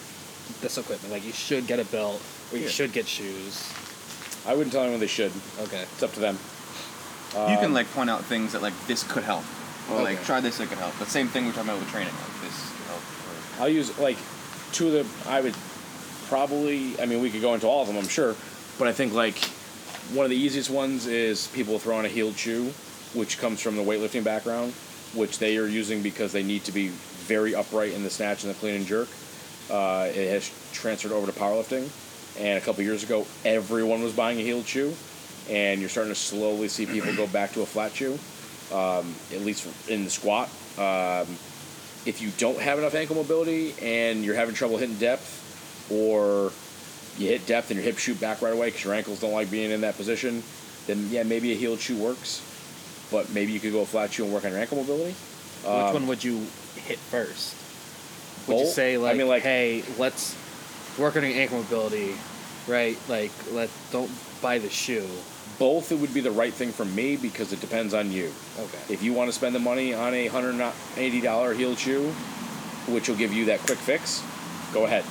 this 0.62 0.78
equipment 0.80 1.14
like 1.14 1.24
you 1.24 1.32
should 1.32 1.68
get 1.68 1.80
a 1.80 1.86
belt 1.86 2.22
or 2.52 2.58
you 2.58 2.64
Yeah. 2.64 2.70
should 2.70 2.92
get 2.92 3.08
shoes 3.08 3.72
I 4.48 4.56
wouldn't 4.56 4.74
tell 4.74 4.82
anyone 4.82 5.00
they 5.00 5.08
should. 5.08 5.32
okay 5.60 5.82
It's 5.84 6.02
up 6.02 6.12
to 6.14 6.20
them. 6.20 6.40
you 7.34 7.56
can 7.58 7.66
Um, 7.66 7.74
like 7.74 7.92
point 7.94 8.10
out 8.10 8.26
things 8.26 8.54
that 8.54 8.62
like 8.64 8.74
this 8.88 9.04
could 9.04 9.24
help, 9.24 9.44
or 9.92 10.02
like 10.02 10.24
try 10.24 10.40
this, 10.42 10.60
it 10.60 10.70
could 10.70 10.80
help. 10.80 10.94
But 10.98 11.08
same 11.10 11.28
thing 11.28 11.46
we're 11.46 11.52
talking 11.54 11.70
about 11.70 11.82
with 11.82 11.92
training, 11.92 12.14
like 12.14 12.42
this 12.42 12.58
could 12.72 12.88
help. 12.88 13.02
Or, 13.60 13.64
I'll 13.64 13.70
use 13.70 13.96
like 14.00 14.18
two 14.72 14.88
of 14.88 14.94
the. 14.94 15.30
I 15.30 15.42
would 15.42 15.56
probably. 16.30 17.00
I 17.02 17.06
mean, 17.06 17.22
we 17.22 17.30
could 17.30 17.42
go 17.42 17.54
into 17.54 17.68
all 17.68 17.82
of 17.82 17.88
them. 17.88 17.98
I'm 17.98 18.08
sure, 18.08 18.36
but 18.78 18.88
I 18.88 18.94
think 18.94 19.14
like 19.14 19.38
one 20.14 20.26
of 20.26 20.30
the 20.30 20.38
easiest 20.38 20.70
ones 20.70 21.08
is 21.08 21.48
people 21.48 21.80
throw 21.80 21.98
on 21.98 22.06
a 22.06 22.10
heeled 22.10 22.36
shoe, 22.36 22.72
which 23.14 23.40
comes 23.40 23.62
from 23.62 23.76
the 23.76 23.84
weightlifting 23.84 24.24
background, 24.24 24.74
which 25.14 25.40
they 25.40 25.58
are 25.58 25.68
using 25.68 26.02
because 26.02 26.32
they 26.32 26.44
need 26.44 26.64
to 26.66 26.72
be 26.72 26.90
very 26.90 27.56
upright 27.56 27.94
in 27.94 28.04
the 28.04 28.10
snatch 28.10 28.44
and 28.44 28.54
the 28.54 28.60
clean 28.60 28.76
and 28.76 28.86
jerk. 28.86 29.08
Uh, 29.70 30.08
it 30.14 30.30
has 30.30 30.52
transferred 30.74 31.12
over 31.12 31.32
to 31.32 31.38
powerlifting. 31.38 31.90
and 32.40 32.58
a 32.58 32.62
couple 32.62 32.84
years 32.84 33.04
ago, 33.04 33.26
everyone 33.46 34.04
was 34.04 34.14
buying 34.14 34.40
a 34.40 34.44
heeled 34.44 34.66
shoe, 34.66 34.94
and 35.50 35.80
you're 35.80 35.90
starting 35.90 36.14
to 36.14 36.20
slowly 36.20 36.68
see 36.68 36.86
people 36.86 37.16
go 37.16 37.26
back 37.28 37.52
to 37.54 37.62
a 37.62 37.66
flat 37.66 37.94
shoe, 37.96 38.20
um, 38.72 39.16
at 39.34 39.42
least 39.42 39.68
in 39.90 40.04
the 40.04 40.10
squat. 40.10 40.50
Um, 40.78 41.28
if 42.06 42.22
you 42.22 42.30
don't 42.38 42.60
have 42.60 42.78
enough 42.78 42.94
ankle 42.94 43.16
mobility 43.16 43.74
and 43.82 44.24
you're 44.24 44.36
having 44.36 44.54
trouble 44.54 44.78
hitting 44.78 44.98
depth, 44.98 45.42
or 45.90 46.52
you 47.18 47.28
hit 47.28 47.46
depth 47.46 47.72
and 47.72 47.78
your 47.78 47.84
hips 47.86 48.02
shoot 48.02 48.20
back 48.20 48.42
right 48.42 48.54
away 48.54 48.68
because 48.68 48.84
your 48.84 48.94
ankles 48.94 49.20
don't 49.20 49.34
like 49.34 49.50
being 49.50 49.72
in 49.72 49.82
that 49.82 49.96
position, 49.98 50.44
then 50.88 51.08
yeah, 51.10 51.24
maybe 51.24 51.52
a 51.52 51.56
heel 51.56 51.78
shoe 51.78 51.98
works. 51.98 52.42
But 53.12 53.32
maybe 53.34 53.52
you 53.52 53.60
could 53.60 53.72
go 53.72 53.82
a 53.82 53.86
flat 53.86 54.12
shoe 54.12 54.24
and 54.26 54.34
work 54.34 54.46
on 54.46 54.52
your 54.52 54.60
ankle 54.60 54.78
mobility. 54.78 55.12
Which 55.14 55.66
um, 55.72 55.94
one 55.94 56.08
would 56.08 56.24
you 56.24 56.46
hit 56.76 56.98
first? 56.98 57.56
Would 58.48 58.58
you 58.58 58.64
Both? 58.66 58.74
say 58.74 58.94
I 58.96 58.98
like, 58.98 59.18
mean, 59.18 59.28
like- 59.28 59.44
hey, 59.44 59.84
let's 59.98 60.36
work 60.98 61.16
on 61.16 61.24
your 61.24 61.34
ankle 61.34 61.60
mobility, 61.60 62.16
right? 62.68 62.98
Like, 63.08 63.32
let 63.52 63.70
don't 63.92 64.12
buy 64.42 64.58
the 64.60 64.70
shoe. 64.70 65.08
Both 65.58 65.92
it 65.92 66.00
would 66.00 66.14
be 66.14 66.20
the 66.20 66.32
right 66.32 66.54
thing 66.54 66.72
for 66.72 66.84
me 66.84 67.16
because 67.16 67.54
it 67.54 67.62
depends 67.62 67.94
on 67.94 68.12
you. 68.12 68.32
Okay. 68.60 68.94
If 68.94 69.02
you 69.04 69.14
want 69.14 69.30
to 69.30 69.34
spend 69.34 69.56
the 69.56 69.60
money 69.60 69.94
on 69.94 70.14
a 70.14 70.28
hundred 70.28 70.62
eighty 70.98 71.22
dollar 71.22 71.54
heel 71.54 71.76
shoe, 71.76 72.10
which 72.88 73.08
will 73.08 73.16
give 73.16 73.32
you 73.34 73.46
that 73.46 73.60
quick 73.62 73.78
fix, 73.78 74.22
go 74.74 74.86
ahead. 74.86 75.06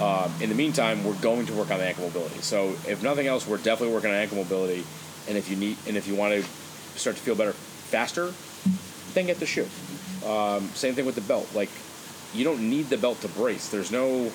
Um, 0.00 0.32
in 0.40 0.48
the 0.48 0.54
meantime, 0.54 1.04
we're 1.04 1.20
going 1.20 1.46
to 1.46 1.52
work 1.52 1.70
on 1.70 1.78
the 1.78 1.84
ankle 1.84 2.04
mobility. 2.04 2.40
So 2.40 2.70
if 2.88 3.02
nothing 3.02 3.26
else, 3.26 3.46
we're 3.46 3.58
definitely 3.58 3.94
working 3.94 4.10
on 4.10 4.16
ankle 4.16 4.38
mobility. 4.38 4.84
And 5.28 5.36
if 5.36 5.50
you 5.50 5.56
need, 5.56 5.76
and 5.86 5.96
if 5.96 6.08
you 6.08 6.14
want 6.14 6.32
to 6.34 6.42
start 6.98 7.16
to 7.16 7.22
feel 7.22 7.34
better 7.34 7.52
faster, 7.52 8.32
then 9.12 9.26
get 9.26 9.38
the 9.38 9.46
shoe. 9.46 9.68
Um, 10.26 10.68
same 10.74 10.94
thing 10.94 11.06
with 11.06 11.16
the 11.16 11.20
belt. 11.20 11.48
Like 11.54 11.70
you 12.34 12.44
don't 12.44 12.70
need 12.70 12.88
the 12.88 12.96
belt 12.96 13.20
to 13.22 13.28
brace. 13.28 13.68
There's 13.68 13.90
no 13.90 14.32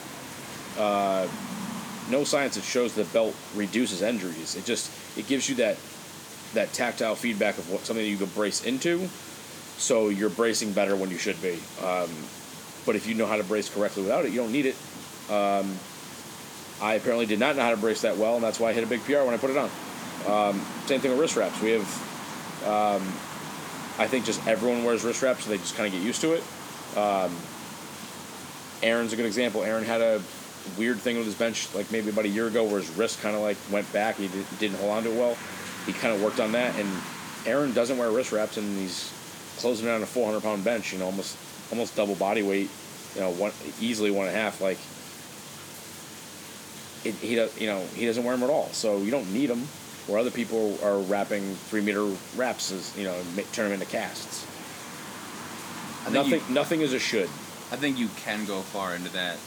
uh, 0.78 1.28
no 2.10 2.24
science 2.24 2.56
that 2.56 2.64
shows 2.64 2.94
the 2.94 3.06
belt 3.06 3.36
reduces 3.56 4.02
injuries. 4.02 4.56
It 4.56 4.66
just 4.66 4.92
it 5.18 5.28
gives 5.28 5.50
you 5.50 5.56
that 5.56 5.78
that 6.54 6.74
tactile 6.74 7.16
feedback 7.16 7.58
of 7.58 7.70
what 7.72 7.82
something 7.82 8.04
that 8.04 8.10
you 8.10 8.18
can 8.18 8.28
brace 8.28 8.64
into, 8.64 9.10
so 9.78 10.10
you're 10.10 10.30
bracing 10.30 10.74
better 10.74 10.96
when 10.96 11.10
you 11.10 11.18
should 11.18 11.42
be. 11.42 11.60
Um, 11.84 12.10
but 12.86 12.96
if 12.96 13.08
you 13.08 13.16
know 13.16 13.26
how 13.26 13.38
to 13.38 13.44
brace 13.44 13.74
correctly 13.74 14.04
without 14.04 14.26
it, 14.26 14.32
you 14.32 14.40
don't 14.40 14.52
need 14.52 14.66
it. 14.66 14.76
Um, 15.30 15.78
I 16.82 16.96
apparently 16.96 17.26
did 17.26 17.40
not 17.40 17.56
know 17.56 17.64
how 17.64 17.72
to 17.72 17.78
brace 17.78 18.02
that 18.02 18.18
well, 18.18 18.36
and 18.36 18.44
that's 18.44 18.60
why 18.60 18.70
I 18.70 18.74
hit 18.74 18.84
a 18.84 18.88
big 18.88 19.04
PR 19.04 19.24
when 19.24 19.34
I 19.34 19.38
put 19.38 19.50
it 19.50 19.58
on. 19.58 19.70
Um, 20.28 20.60
same 20.86 21.00
thing 21.00 21.12
with 21.12 21.20
wrist 21.20 21.36
wraps. 21.36 21.62
We 21.62 21.72
have, 21.72 22.68
um, 22.68 23.02
I 23.98 24.08
think, 24.08 24.26
just 24.26 24.46
everyone 24.48 24.84
wears 24.84 25.04
wrist 25.04 25.22
wraps, 25.22 25.46
so 25.46 25.50
they 25.50 25.58
just 25.58 25.76
kind 25.76 25.88
of 25.88 25.94
get 25.94 26.06
used 26.06 26.22
to 26.22 26.34
it. 26.34 26.44
Um, 26.98 27.36
Aaron's 28.84 29.14
a 29.14 29.16
good 29.16 29.26
example. 29.26 29.64
Aaron 29.64 29.84
had 29.84 30.02
a 30.02 30.22
weird 30.78 30.98
thing 30.98 31.18
with 31.18 31.26
his 31.26 31.36
bench, 31.36 31.74
like 31.74 31.92
maybe 31.92 32.10
about 32.10 32.26
a 32.26 32.30
year 32.30 32.48
ago, 32.48 32.64
where 32.64 32.80
his 32.80 32.90
wrist 32.98 33.22
kind 33.22 33.36
of 33.36 33.42
like 33.42 33.58
went 33.72 33.92
back. 33.94 34.18
He 34.18 34.28
did, 34.28 34.46
didn't 34.60 34.78
hold 34.78 34.92
on 34.92 35.04
to 35.04 35.12
it 35.12 35.18
well. 35.18 35.38
He 35.86 35.94
kind 35.94 36.14
of 36.14 36.22
worked 36.22 36.40
on 36.40 36.52
that, 36.54 36.76
and 36.78 36.90
Aaron 37.46 37.74
doesn't 37.74 37.98
wear 37.98 38.10
wrist 38.12 38.32
wraps, 38.32 38.58
and 38.58 38.78
he's 38.78 39.14
closing 39.60 39.88
in 39.88 39.94
on 39.94 40.04
a 40.04 40.06
400 40.06 40.42
pound 40.42 40.64
bench. 40.64 40.92
You 40.92 41.00
know, 41.00 41.06
almost 41.06 41.38
almost 41.72 41.96
double 41.96 42.16
body 42.16 42.44
weight. 42.44 42.70
You 43.16 43.22
know, 43.22 43.32
one 43.32 43.52
easily 43.80 44.12
one 44.12 44.28
and 44.28 44.36
a 44.36 44.40
half. 44.40 44.60
Like 44.60 44.80
it, 47.06 47.16
he 47.16 47.36
does. 47.36 47.60
You 47.60 47.68
know, 47.68 47.86
he 47.96 48.06
doesn't 48.06 48.24
wear 48.24 48.36
them 48.36 48.44
at 48.44 48.50
all. 48.52 48.68
So 48.70 48.98
you 48.98 49.12
don't 49.12 49.32
need 49.34 49.48
them. 49.48 49.68
Where 50.08 50.20
other 50.20 50.32
people 50.32 50.78
are 50.84 51.00
wrapping 51.00 51.56
three 51.56 51.82
meter 51.82 52.06
wraps, 52.36 52.72
is 52.72 52.96
you 52.98 53.04
know, 53.06 53.16
turn 53.54 53.66
them 53.70 53.74
into 53.74 53.86
casts. 53.88 54.44
I 56.06 56.12
think 56.12 56.14
Nothing, 56.14 56.42
you- 56.48 56.54
nothing 56.54 56.82
is 56.82 56.94
a 56.94 57.00
should. 57.00 57.30
I 57.72 57.78
think 57.78 57.98
you 57.98 58.10
can 58.18 58.46
go 58.46 58.62
far 58.62 58.96
into 58.96 59.10
that 59.14 59.38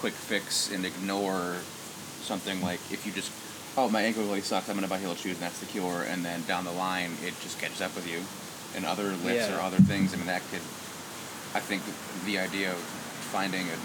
quick 0.00 0.12
fix 0.12 0.72
and 0.72 0.84
ignore 0.84 1.54
something 2.22 2.60
like 2.60 2.80
if 2.90 3.06
you 3.06 3.12
just, 3.12 3.30
oh, 3.78 3.88
my 3.88 4.02
ankle 4.02 4.24
really 4.24 4.40
sucks, 4.40 4.68
I'm 4.68 4.74
going 4.74 4.82
to 4.84 4.90
buy 4.90 4.98
heel 4.98 5.14
shoes, 5.14 5.34
and 5.36 5.42
that's 5.42 5.60
the 5.60 5.66
cure, 5.66 6.02
and 6.02 6.24
then 6.24 6.42
down 6.48 6.64
the 6.64 6.72
line, 6.72 7.12
it 7.24 7.32
just 7.40 7.60
catches 7.60 7.80
up 7.80 7.94
with 7.94 8.10
you. 8.10 8.18
And 8.76 8.84
other 8.84 9.04
lifts 9.24 9.48
Yeah. 9.48 9.56
or 9.56 9.60
other 9.60 9.78
things, 9.78 10.12
I 10.12 10.16
mean, 10.16 10.26
that 10.26 10.42
could, 10.50 10.60
I 11.54 11.60
think 11.62 11.82
the 12.26 12.38
idea 12.40 12.72
of 12.72 12.76
finding 13.30 13.62
a 13.68 13.76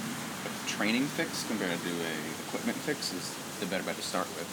training 0.68 1.06
fix 1.06 1.48
compared 1.48 1.80
to 1.80 1.89
a 1.89 2.13
equipment 2.48 2.77
fix 2.77 3.13
is 3.13 3.60
the 3.60 3.65
better 3.65 3.84
bet 3.84 3.96
to 3.96 4.01
start 4.01 4.27
with. 4.36 4.48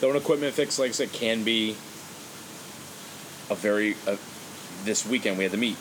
Though 0.00 0.10
an 0.10 0.16
equipment 0.16 0.54
fix, 0.54 0.78
like 0.78 0.90
I 0.90 0.92
said, 0.92 1.12
can 1.12 1.44
be 1.44 1.76
a 3.50 3.54
very. 3.54 3.96
Uh, 4.06 4.16
this 4.84 5.06
weekend 5.06 5.36
we 5.36 5.44
had 5.44 5.52
the 5.52 5.58
meet. 5.58 5.76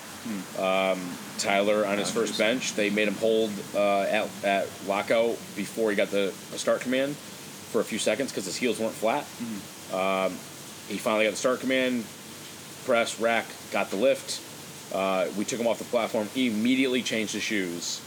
Um, 0.60 1.00
Tyler 1.38 1.86
on 1.86 1.98
his 1.98 2.12
first 2.12 2.38
bench, 2.38 2.76
they 2.76 2.90
made 2.90 3.08
him 3.08 3.16
hold 3.16 3.52
uh, 3.74 4.02
at, 4.02 4.28
at 4.44 4.68
lockout 4.86 5.38
before 5.56 5.90
he 5.90 5.96
got 5.96 6.10
the, 6.12 6.34
start 6.58 6.82
command 6.82 7.16
for 7.16 7.80
a 7.80 7.84
few 7.86 7.98
seconds 8.00 8.30
because 8.30 8.44
his 8.44 8.58
heels 8.58 8.78
weren't 8.80 8.94
flat. 8.94 9.26
Um, 9.94 10.34
he 10.90 10.98
finally 10.98 11.24
got 11.24 11.32
the 11.32 11.38
start 11.38 11.62
command, 11.62 12.04
press, 12.84 13.20
rack, 13.22 13.46
got 13.72 13.90
the 13.90 13.96
lift. 13.96 14.42
Uh, 14.94 15.28
we 15.38 15.46
took 15.46 15.60
him 15.60 15.68
off 15.68 15.78
the 15.78 15.84
platform, 15.86 16.28
he 16.34 16.48
immediately 16.48 17.02
changed 17.02 17.34
his 17.34 17.44
shoes, 17.44 18.02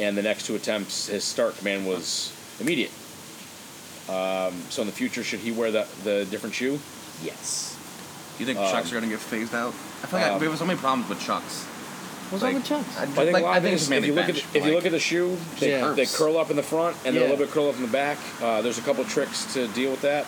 and 0.00 0.16
the 0.16 0.22
next 0.22 0.46
two 0.46 0.56
attempts, 0.56 1.06
his 1.06 1.22
start 1.24 1.56
command 1.58 1.86
was 1.86 2.32
immediate. 2.60 2.90
Um, 4.08 4.54
so 4.70 4.82
in 4.82 4.86
the 4.86 4.92
future, 4.94 5.22
should 5.22 5.40
he 5.40 5.52
wear 5.52 5.70
the, 5.70 5.86
the 6.02 6.24
different 6.30 6.54
shoe? 6.54 6.78
Yes. 7.22 7.76
Do 8.36 8.42
you 8.44 8.46
think 8.46 8.58
Um, 8.58 8.70
chucks 8.70 8.90
are 8.90 8.94
going 8.96 9.04
to 9.04 9.10
get 9.10 9.20
phased 9.20 9.54
out? 9.54 9.68
I 10.02 10.06
feel 10.06 10.20
like 10.20 10.32
um, 10.32 10.40
we 10.40 10.46
have 10.46 10.58
so 10.58 10.64
many 10.64 10.78
problems 10.78 11.08
with 11.08 11.20
chucks. 11.20 11.64
What's 12.30 12.42
Like, 12.42 12.52
wrong 12.52 12.60
with 12.62 12.68
chucks? 12.68 12.98
I, 12.98 13.02
I 13.02 13.06
think, 13.06 13.32
like, 13.32 13.42
a 13.42 13.46
lot 13.46 13.54
I 13.54 13.56
of 13.58 13.62
think 13.62 13.74
it 13.80 13.90
if 13.90 14.06
you 14.06 14.14
look 14.14 14.26
bench, 14.26 14.38
at 14.38 14.44
but, 14.52 14.56
if 14.56 14.66
you 14.66 14.72
look 14.74 14.86
at 14.86 14.92
the 14.92 14.98
shoe, 14.98 15.36
they, 15.60 15.70
Yeah. 15.70 15.92
they 15.92 16.06
curl 16.06 16.36
up 16.36 16.50
in 16.50 16.56
the 16.56 16.62
front 16.62 16.96
and 17.04 17.14
then 17.16 17.22
a 17.22 17.26
little 17.26 17.36
bit 17.44 17.50
curl 17.52 17.68
up 17.68 17.76
in 17.76 17.82
the 17.82 17.88
back. 17.88 18.18
Uh, 18.42 18.60
there's 18.62 18.78
a 18.78 18.82
couple 18.82 19.04
tricks 19.04 19.52
to 19.54 19.66
deal 19.68 19.90
with 19.90 20.02
that. 20.02 20.26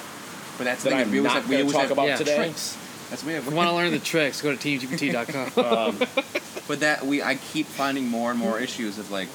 But 0.59 0.65
that's 0.65 0.83
that 0.85 0.91
the 0.91 0.97
thing. 0.97 1.05
I'm 1.07 1.11
we 1.11 1.19
always 1.19 1.33
not 1.35 1.43
have, 1.43 1.49
we 1.49 1.57
always 1.61 1.73
talk 1.73 1.83
have 1.83 1.91
about 1.93 2.07
Yeah. 2.09 2.17
today. 2.17 2.37
tricks. 2.37 2.77
That's 3.11 3.25
we 3.25 3.33
have. 3.35 3.45
If 3.45 3.51
you 3.51 3.57
want 3.57 3.69
to 3.69 3.75
learn 3.75 3.91
the 3.91 3.99
tricks, 3.99 4.41
go 4.41 4.55
to 4.55 4.57
teamgpt.com. 4.57 5.65
Um, 5.65 5.99
But 6.69 6.81
that 6.81 7.05
we, 7.05 7.21
I 7.21 7.35
keep 7.35 7.67
finding 7.67 8.07
more 8.07 8.31
and 8.31 8.39
more 8.39 8.61
issues 8.61 8.99
of 8.99 9.11
like 9.11 9.29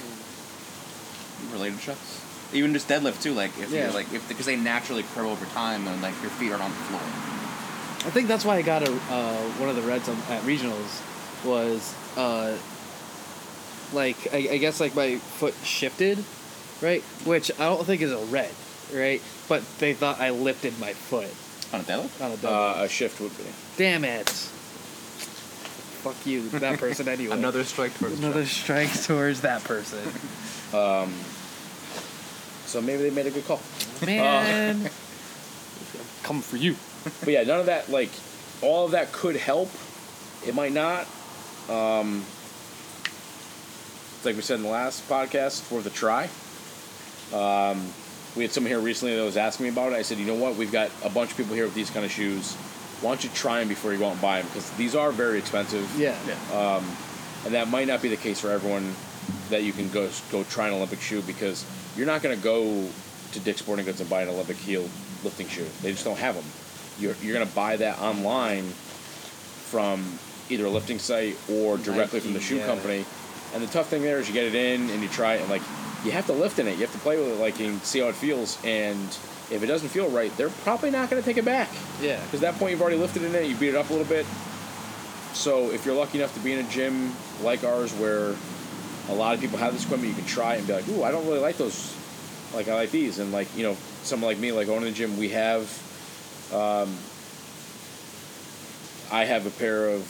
related 1.52 1.80
chucks. 1.82 2.22
Even 2.54 2.72
just 2.74 2.88
deadlift 2.88 3.22
too. 3.22 3.34
Like 3.34 3.52
if 3.60 3.70
Yeah. 3.72 3.86
you're 3.86 3.94
like 3.94 4.12
if 4.14 4.26
because 4.30 4.46
they 4.46 4.56
naturally 4.56 5.04
curl 5.14 5.30
over 5.30 5.46
time 5.48 5.86
and 5.88 6.02
like 6.02 6.14
your 6.22 6.32
feet 6.32 6.52
are 6.54 6.62
on 6.62 6.70
the 6.72 6.78
floor. 6.78 7.02
I 8.08 8.12
think 8.12 8.28
that's 8.30 8.46
why 8.46 8.56
I 8.56 8.62
got 8.62 8.88
a 8.88 8.92
uh, 8.92 9.42
one 9.60 9.68
of 9.68 9.76
the 9.76 9.82
reds 9.82 10.08
on, 10.08 10.16
at 10.30 10.44
regionals 10.44 11.02
was 11.44 11.94
uh, 12.16 12.56
like 13.94 14.34
I, 14.34 14.54
I 14.54 14.58
guess 14.58 14.80
like 14.80 14.96
my 14.96 15.18
foot 15.18 15.56
shifted, 15.64 16.24
right? 16.82 17.02
Which 17.26 17.52
I 17.60 17.66
don't 17.66 17.84
think 17.86 18.02
is 18.02 18.12
a 18.14 18.24
red, 18.28 18.52
right? 18.94 19.22
But 19.50 19.64
they 19.80 19.94
thought 19.94 20.20
I 20.22 20.30
lifted 20.30 20.80
my 20.80 20.94
foot 20.94 21.30
On 21.76 21.82
a 21.82 21.84
deadlift? 21.84 22.22
on 22.24 22.32
a 22.32 22.38
double. 22.38 22.56
uh, 22.80 22.84
a 22.84 22.90
shift 22.90 23.20
would 23.22 23.38
be. 23.38 23.44
Damn 23.78 24.04
it! 24.06 24.30
Fuck 26.02 26.26
you, 26.26 26.48
that 26.50 26.80
person 26.80 27.08
anyway. 27.08 27.36
Another 27.36 27.64
strike 27.64 27.94
towards 27.98 28.20
another 28.20 28.46
strike 28.46 28.94
towards 29.04 29.42
that 29.42 29.64
person. 29.64 30.00
Um, 30.74 31.14
So 32.68 32.82
maybe 32.82 33.04
they 33.04 33.10
made 33.12 33.26
a 33.28 33.32
good 33.32 33.46
call. 33.46 33.60
Man, 34.06 34.84
come 36.24 36.42
for 36.42 36.58
you. 36.58 36.76
But 37.22 37.30
yeah, 37.30 37.44
none 37.44 37.60
of 37.60 37.66
that 37.68 37.90
like 37.90 38.10
all 38.62 38.86
of 38.86 38.92
that 38.92 39.12
could 39.12 39.36
help. 39.36 39.70
It 40.46 40.54
might 40.56 40.74
not. 40.74 41.08
Um, 41.70 42.24
like 44.24 44.36
we 44.36 44.42
said 44.42 44.58
in 44.58 44.64
the 44.64 44.70
last 44.70 45.08
podcast, 45.10 45.62
it's 45.62 45.72
worth 45.72 45.86
a 45.86 45.90
try. 45.90 46.30
Um, 47.34 47.88
we 48.36 48.44
had 48.44 48.52
someone 48.52 48.70
here 48.70 48.80
recently 48.80 49.16
that 49.16 49.24
was 49.24 49.38
asking 49.38 49.66
me 49.66 49.70
about 49.72 49.94
it. 49.94 49.96
I 49.96 50.02
said, 50.02 50.18
you 50.18 50.26
know 50.26 50.36
what? 50.36 50.56
We've 50.56 50.72
got 50.72 50.90
a 51.04 51.10
bunch 51.10 51.32
of 51.32 51.38
people 51.38 51.56
here 51.56 51.66
with 51.66 51.74
these 51.74 51.90
kind 51.90 52.06
of 52.06 52.12
shoes. 52.12 52.54
Why 53.02 53.12
don't 53.12 53.24
you 53.24 53.30
try 53.32 53.60
them 53.60 53.70
before 53.70 53.94
you 53.94 54.00
go 54.00 54.08
out 54.08 54.14
and 54.14 54.22
buy 54.22 54.42
them? 54.42 54.48
Because 54.48 54.70
these 54.72 54.96
are 54.96 55.12
very 55.12 55.38
expensive. 55.38 55.90
Yeah. 55.98 56.18
Yeah. 56.28 56.58
Um, 56.58 56.86
and 57.46 57.54
that 57.54 57.70
might 57.70 57.88
not 57.88 58.02
be 58.02 58.10
the 58.10 58.18
case 58.18 58.40
for 58.40 58.50
everyone 58.50 58.94
that 59.50 59.64
you 59.64 59.72
can 59.72 59.90
go 59.90 60.10
go 60.32 60.44
try 60.44 60.68
an 60.68 60.74
Olympic 60.74 61.00
shoe 61.00 61.22
because 61.22 61.66
you're 61.96 62.08
not 62.08 62.22
going 62.22 62.36
to 62.36 62.44
go 62.44 62.88
to 63.32 63.40
Dick's 63.40 63.60
Sporting 63.60 63.86
Goods 63.86 64.02
and 64.02 64.10
buy 64.10 64.24
an 64.24 64.30
Olympic 64.30 64.58
heel 64.58 64.84
lifting 65.24 65.48
shoe. 65.48 65.68
They 65.82 65.92
just 65.92 66.04
don't 66.04 66.18
have 66.18 66.36
them. 66.36 66.46
You're, 67.00 67.16
you're 67.22 67.34
going 67.34 67.48
to 67.48 67.56
buy 67.56 67.78
that 67.78 68.00
online 68.00 68.64
from 68.64 70.20
either 70.50 70.66
a 70.66 70.70
lifting 70.70 71.00
site 71.00 71.38
or 71.52 71.78
directly 71.78 72.20
from 72.20 72.34
the 72.34 72.40
shoe 72.40 72.58
yeah. 72.58 72.66
company. 72.66 73.06
And 73.54 73.64
the 73.64 73.68
tough 73.68 73.90
thing 73.90 74.02
there 74.02 74.20
is 74.20 74.28
you 74.28 74.34
get 74.34 74.46
it 74.46 74.56
in 74.56 74.90
and 74.90 75.02
you 75.02 75.10
try 75.10 75.36
it 75.36 75.42
and 75.42 75.50
like 75.50 75.62
you 76.06 76.12
have 76.12 76.28
to 76.28 76.34
lift 76.34 76.60
in 76.60 76.68
it. 76.68 76.76
You 76.76 76.82
have 76.82 76.94
to 76.94 77.00
play 77.00 77.18
with 77.18 77.28
it 77.28 77.42
like 77.42 77.60
and 77.60 77.82
see 77.82 78.00
how 78.00 78.08
it 78.08 78.16
feels. 78.16 78.64
And 78.64 79.08
if 79.52 79.64
it 79.64 79.66
doesn't 79.66 79.90
feel 79.90 80.10
right, 80.10 80.36
they're 80.38 80.50
probably 80.50 80.92
not 80.92 81.10
going 81.10 81.22
to 81.22 81.26
take 81.26 81.38
it 81.38 81.46
back. 81.46 81.70
Yeah. 82.02 82.22
Because 82.24 82.44
at 82.44 82.54
that 82.54 82.60
point 82.60 82.72
you've 82.72 82.82
already 82.82 82.98
lifted 82.98 83.24
in 83.24 83.34
it, 83.34 83.46
you 83.46 83.56
beat 83.56 83.70
it 83.70 83.76
up 83.76 83.90
a 83.90 83.94
little 83.94 84.08
bit. 84.08 84.26
So 85.34 85.72
if 85.72 85.86
you're 85.86 85.96
lucky 85.96 86.20
enough 86.20 86.34
to 86.36 86.40
be 86.40 86.54
in 86.54 86.66
a 86.66 86.70
gym 86.70 87.12
like 87.42 87.64
ours 87.64 87.92
where 87.94 88.36
a 89.10 89.14
lot 89.14 89.34
of 89.34 89.42
people 89.42 89.58
have 89.58 89.74
this 89.74 89.84
equipment, 89.84 90.10
you 90.10 90.16
can 90.16 90.26
try 90.26 90.56
and 90.56 90.66
be 90.66 90.74
like, 90.74 90.88
ooh, 90.90 91.04
I 91.04 91.12
don't 91.12 91.26
really 91.28 91.40
like 91.40 91.58
those. 91.58 91.96
Like 92.54 92.68
I 92.70 92.76
like 92.76 92.92
these, 92.92 93.20
and 93.20 93.34
like 93.34 93.54
you 93.58 93.64
know, 93.64 93.76
someone 94.04 94.32
like 94.32 94.38
me, 94.38 94.52
like 94.52 94.70
owning 94.70 94.88
a 94.88 94.92
gym, 94.92 95.18
we 95.18 95.30
have. 95.30 95.64
Um, 96.54 96.96
I 99.12 99.26
have 99.26 99.46
a 99.46 99.50
pair 99.50 99.90
of 99.90 100.02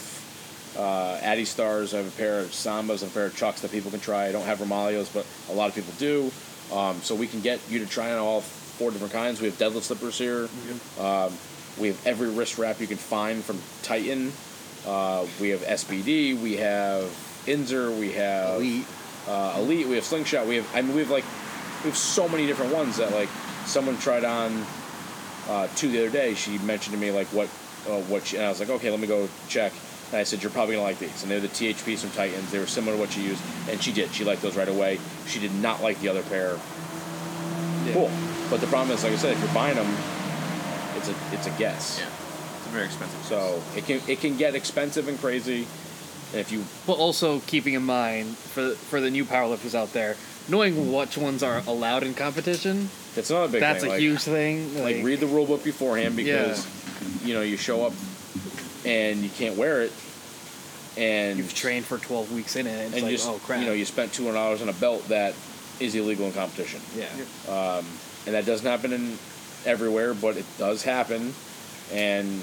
uh, 0.78 1.18
Adistars. 1.22 1.94
I 1.94 1.98
have 1.98 2.08
a 2.08 2.18
pair 2.18 2.40
of 2.40 2.48
Sambas, 2.48 3.04
a 3.04 3.08
pair 3.08 3.26
of 3.26 3.36
Chucks 3.36 3.62
that 3.62 3.72
people 3.72 3.92
can 3.92 4.00
try. 4.00 4.28
I 4.28 4.32
don't 4.32 4.46
have 4.46 4.60
Romaleos, 4.60 5.14
but 5.14 5.26
a 5.50 5.56
lot 5.56 5.70
of 5.70 5.76
people 5.76 5.94
do. 5.98 6.32
Um, 6.76 6.98
so 7.02 7.16
we 7.16 7.28
can 7.28 7.42
get 7.42 7.60
you 7.70 7.80
to 7.80 7.86
try 7.86 8.12
on 8.12 8.20
all 8.20 8.42
four 8.42 8.92
different 8.92 9.14
kinds. 9.14 9.40
We 9.42 9.48
have 9.48 9.58
deadlift 9.58 9.84
slippers 9.84 10.18
here. 10.18 10.50
Um, 11.00 11.32
we 11.80 11.88
have 11.90 12.08
every 12.08 12.30
wrist 12.30 12.58
wrap 12.58 12.80
you 12.82 12.88
can 12.88 12.98
find 12.98 13.44
from 13.44 13.60
Titan. 13.84 14.32
Uh, 14.86 15.26
we 15.40 15.50
have 15.50 15.62
SBD. 15.62 16.40
We 16.42 16.58
have 16.58 17.04
Inzer. 17.46 17.98
We 17.98 18.12
have 18.14 18.56
Elite. 18.56 18.86
uh, 19.28 19.56
Elite. 19.58 19.88
We 19.88 19.96
have 19.96 20.04
Slingshot. 20.06 20.48
We 20.48 20.58
have. 20.58 20.76
I 20.76 20.82
mean, 20.82 20.96
we 20.96 21.02
have 21.02 21.10
like 21.12 21.26
we 21.84 21.90
have 21.90 21.98
so 21.98 22.28
many 22.28 22.48
different 22.48 22.74
ones 22.74 22.98
that 22.98 23.12
like 23.14 23.30
someone 23.66 23.98
tried 23.98 24.24
on 24.24 24.66
uh, 25.50 25.68
two 25.76 25.90
the 25.90 26.00
other 26.00 26.10
day. 26.10 26.34
She 26.34 26.58
mentioned 26.60 26.96
to 26.96 27.00
me 27.02 27.12
like 27.12 27.28
what 27.28 27.48
uh, 27.88 28.00
what 28.10 28.26
she, 28.28 28.38
and 28.38 28.46
I 28.46 28.50
was 28.50 28.60
like, 28.60 28.70
okay, 28.70 28.90
let 28.90 29.00
me 29.00 29.08
go 29.08 29.28
check. 29.48 29.72
And 30.12 30.18
I 30.20 30.24
said, 30.24 30.42
you're 30.44 30.52
probably 30.52 30.76
gonna 30.76 30.86
like 30.88 31.00
these. 31.00 31.24
And 31.24 31.32
they're 31.32 31.40
the 31.40 31.48
THPs 31.48 32.00
from 32.00 32.12
Titans. 32.12 32.52
They 32.52 32.60
were 32.60 32.68
similar 32.68 32.96
to 32.96 33.00
what 33.02 33.12
she 33.12 33.22
used, 33.22 33.42
and 33.70 33.82
she 33.82 33.92
did. 33.92 34.12
She 34.14 34.24
liked 34.24 34.42
those 34.42 34.56
right 34.56 34.68
away. 34.70 35.00
She 35.28 35.40
did 35.40 35.54
not 35.56 35.82
like 35.82 36.00
the 36.00 36.10
other 36.10 36.22
pair. 36.24 36.58
Yeah. 37.86 37.94
Cool. 37.94 38.12
But 38.50 38.62
the 38.62 38.68
problem 38.68 38.96
is, 38.96 39.04
like 39.04 39.14
I 39.14 39.16
said, 39.18 39.34
if 39.34 39.40
you're 39.44 39.54
buying 39.54 39.76
them, 39.76 39.88
it's 40.98 41.10
a 41.10 41.16
it's 41.34 41.48
a 41.48 41.52
guess. 41.58 42.00
Yeah. 42.00 42.08
It's 42.58 42.68
very 42.68 42.86
expensive. 42.86 43.24
So 43.26 43.62
it 43.76 43.86
can 43.86 44.02
it 44.08 44.22
can 44.22 44.38
get 44.38 44.56
expensive 44.56 45.08
and 45.08 45.20
crazy. 45.20 45.68
And 46.32 46.42
if 46.42 46.52
you 46.52 46.64
But 46.88 46.94
also 46.94 47.40
keeping 47.42 47.74
in 47.74 47.84
mind 47.84 48.38
for 48.38 48.72
for 48.76 49.02
the 49.02 49.10
new 49.10 49.26
powerlifters 49.26 49.76
out 49.76 49.94
there, 49.94 50.16
knowing 50.48 50.92
which 50.94 51.18
ones 51.18 51.44
are 51.44 51.62
allowed 51.68 52.04
in 52.04 52.14
competition, 52.14 52.90
that's 53.16 53.30
another 53.32 53.48
big 53.48 53.54
thing. 53.54 53.60
that's 53.62 53.82
thing. 53.82 53.90
a 53.90 53.94
like, 53.94 54.00
huge 54.02 54.22
thing. 54.22 54.84
like 54.84 55.04
read 55.04 55.20
the 55.20 55.28
rule 55.28 55.46
book 55.46 55.64
beforehand 55.64 56.16
because 56.16 56.66
Yeah. 56.66 57.28
you 57.28 57.34
know 57.34 57.42
you 57.42 57.58
show 57.58 57.86
up 57.86 57.94
and 58.86 59.20
you 59.20 59.30
can't 59.30 59.58
wear 59.58 59.82
it 59.82 59.92
and 60.98 61.38
You've 61.38 61.54
trained 61.54 61.86
for 61.86 61.98
12 61.98 62.32
weeks 62.32 62.56
in 62.56 62.68
it, 62.68 62.70
and 62.70 62.80
it's 62.80 62.94
and 62.94 63.04
like, 63.04 63.12
you 63.12 63.18
just 63.18 63.30
oh 63.30 63.40
crap. 63.40 63.60
you 63.60 63.66
know 63.66 63.74
you 63.74 63.86
spent 63.86 64.14
two 64.14 64.24
hundred 64.24 64.36
dollars 64.36 64.62
on 64.62 64.70
a 64.70 64.74
belt 64.74 65.08
that 65.10 65.34
is 65.80 65.94
illegal 65.94 66.26
in 66.26 66.32
competition, 66.32 66.80
yeah. 66.96 67.82
and 68.26 68.34
that 68.34 68.46
doesn't 68.46 68.66
happen 68.66 68.94
in 68.94 69.18
everywhere, 69.66 70.14
but 70.14 70.38
it 70.38 70.46
does 70.58 70.84
happen. 70.84 71.34
And 71.92 72.42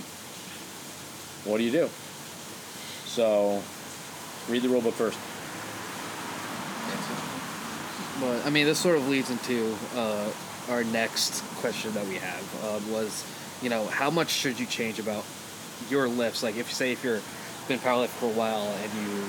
what 1.45 1.59
do 1.59 1.65
you 1.65 1.71
do? 1.71 1.89
So 3.07 3.63
read 4.49 4.63
the 4.63 4.69
rule 4.69 4.83
book 4.83 4.95
first. 4.95 5.19
But 8.21 8.47
I 8.47 8.51
mean, 8.51 8.67
this 8.67 8.79
sort 8.79 8.97
of 8.97 9.09
leads 9.09 9.31
into 9.31 9.75
uh, 9.97 10.31
our 10.69 10.85
next 10.85 11.43
question 11.57 11.93
that 11.95 12.07
we 12.07 12.17
have 12.17 12.65
um, 12.65 12.93
was, 12.93 13.25
you 13.63 13.71
know, 13.71 13.87
how 13.87 14.11
much 14.11 14.29
should 14.29 14.61
you 14.61 14.67
change 14.67 14.99
about 14.99 15.25
your 15.91 16.09
lifts? 16.09 16.43
Like, 16.43 16.57
if 16.57 16.69
you 16.69 16.75
say 16.75 16.93
if 16.93 17.03
you're 17.05 17.21
been 17.69 17.79
powerlifting 17.79 18.09
for 18.09 18.27
a 18.27 18.35
while 18.35 18.75
and 18.83 18.93
you, 18.95 19.25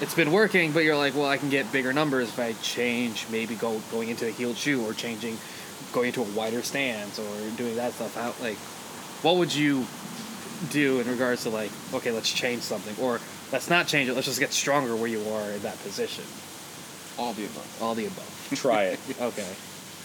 it's 0.00 0.14
been 0.14 0.32
working, 0.32 0.72
but 0.72 0.84
you're 0.84 0.96
like, 0.96 1.14
well, 1.14 1.26
I 1.26 1.36
can 1.36 1.50
get 1.50 1.70
bigger 1.72 1.92
numbers 1.92 2.28
if 2.28 2.38
I 2.38 2.52
change, 2.62 3.26
maybe 3.30 3.54
go 3.54 3.80
going 3.90 4.08
into 4.08 4.26
a 4.26 4.30
heeled 4.30 4.56
shoe 4.56 4.84
or 4.84 4.94
changing, 4.94 5.36
going 5.92 6.08
into 6.08 6.20
a 6.22 6.30
wider 6.36 6.62
stance 6.62 7.18
or 7.18 7.50
doing 7.56 7.76
that 7.76 7.92
stuff. 7.92 8.16
out 8.16 8.40
like, 8.40 8.56
what 9.22 9.36
would 9.36 9.54
you 9.54 9.86
do 10.70 11.00
in 11.00 11.08
regards 11.08 11.42
to 11.44 11.50
like, 11.50 11.70
okay, 11.94 12.10
let's 12.10 12.30
change 12.30 12.62
something, 12.62 12.94
or 13.04 13.20
let's 13.52 13.70
not 13.70 13.86
change 13.86 14.08
it. 14.08 14.14
Let's 14.14 14.26
just 14.26 14.40
get 14.40 14.52
stronger 14.52 14.94
where 14.96 15.08
you 15.08 15.20
are 15.30 15.50
in 15.52 15.62
that 15.62 15.78
position. 15.82 16.24
All 17.18 17.32
the 17.32 17.44
above. 17.44 17.78
All 17.82 17.94
the 17.94 18.06
above. 18.06 18.50
Try 18.54 18.84
it. 18.84 19.00
Okay. 19.20 19.46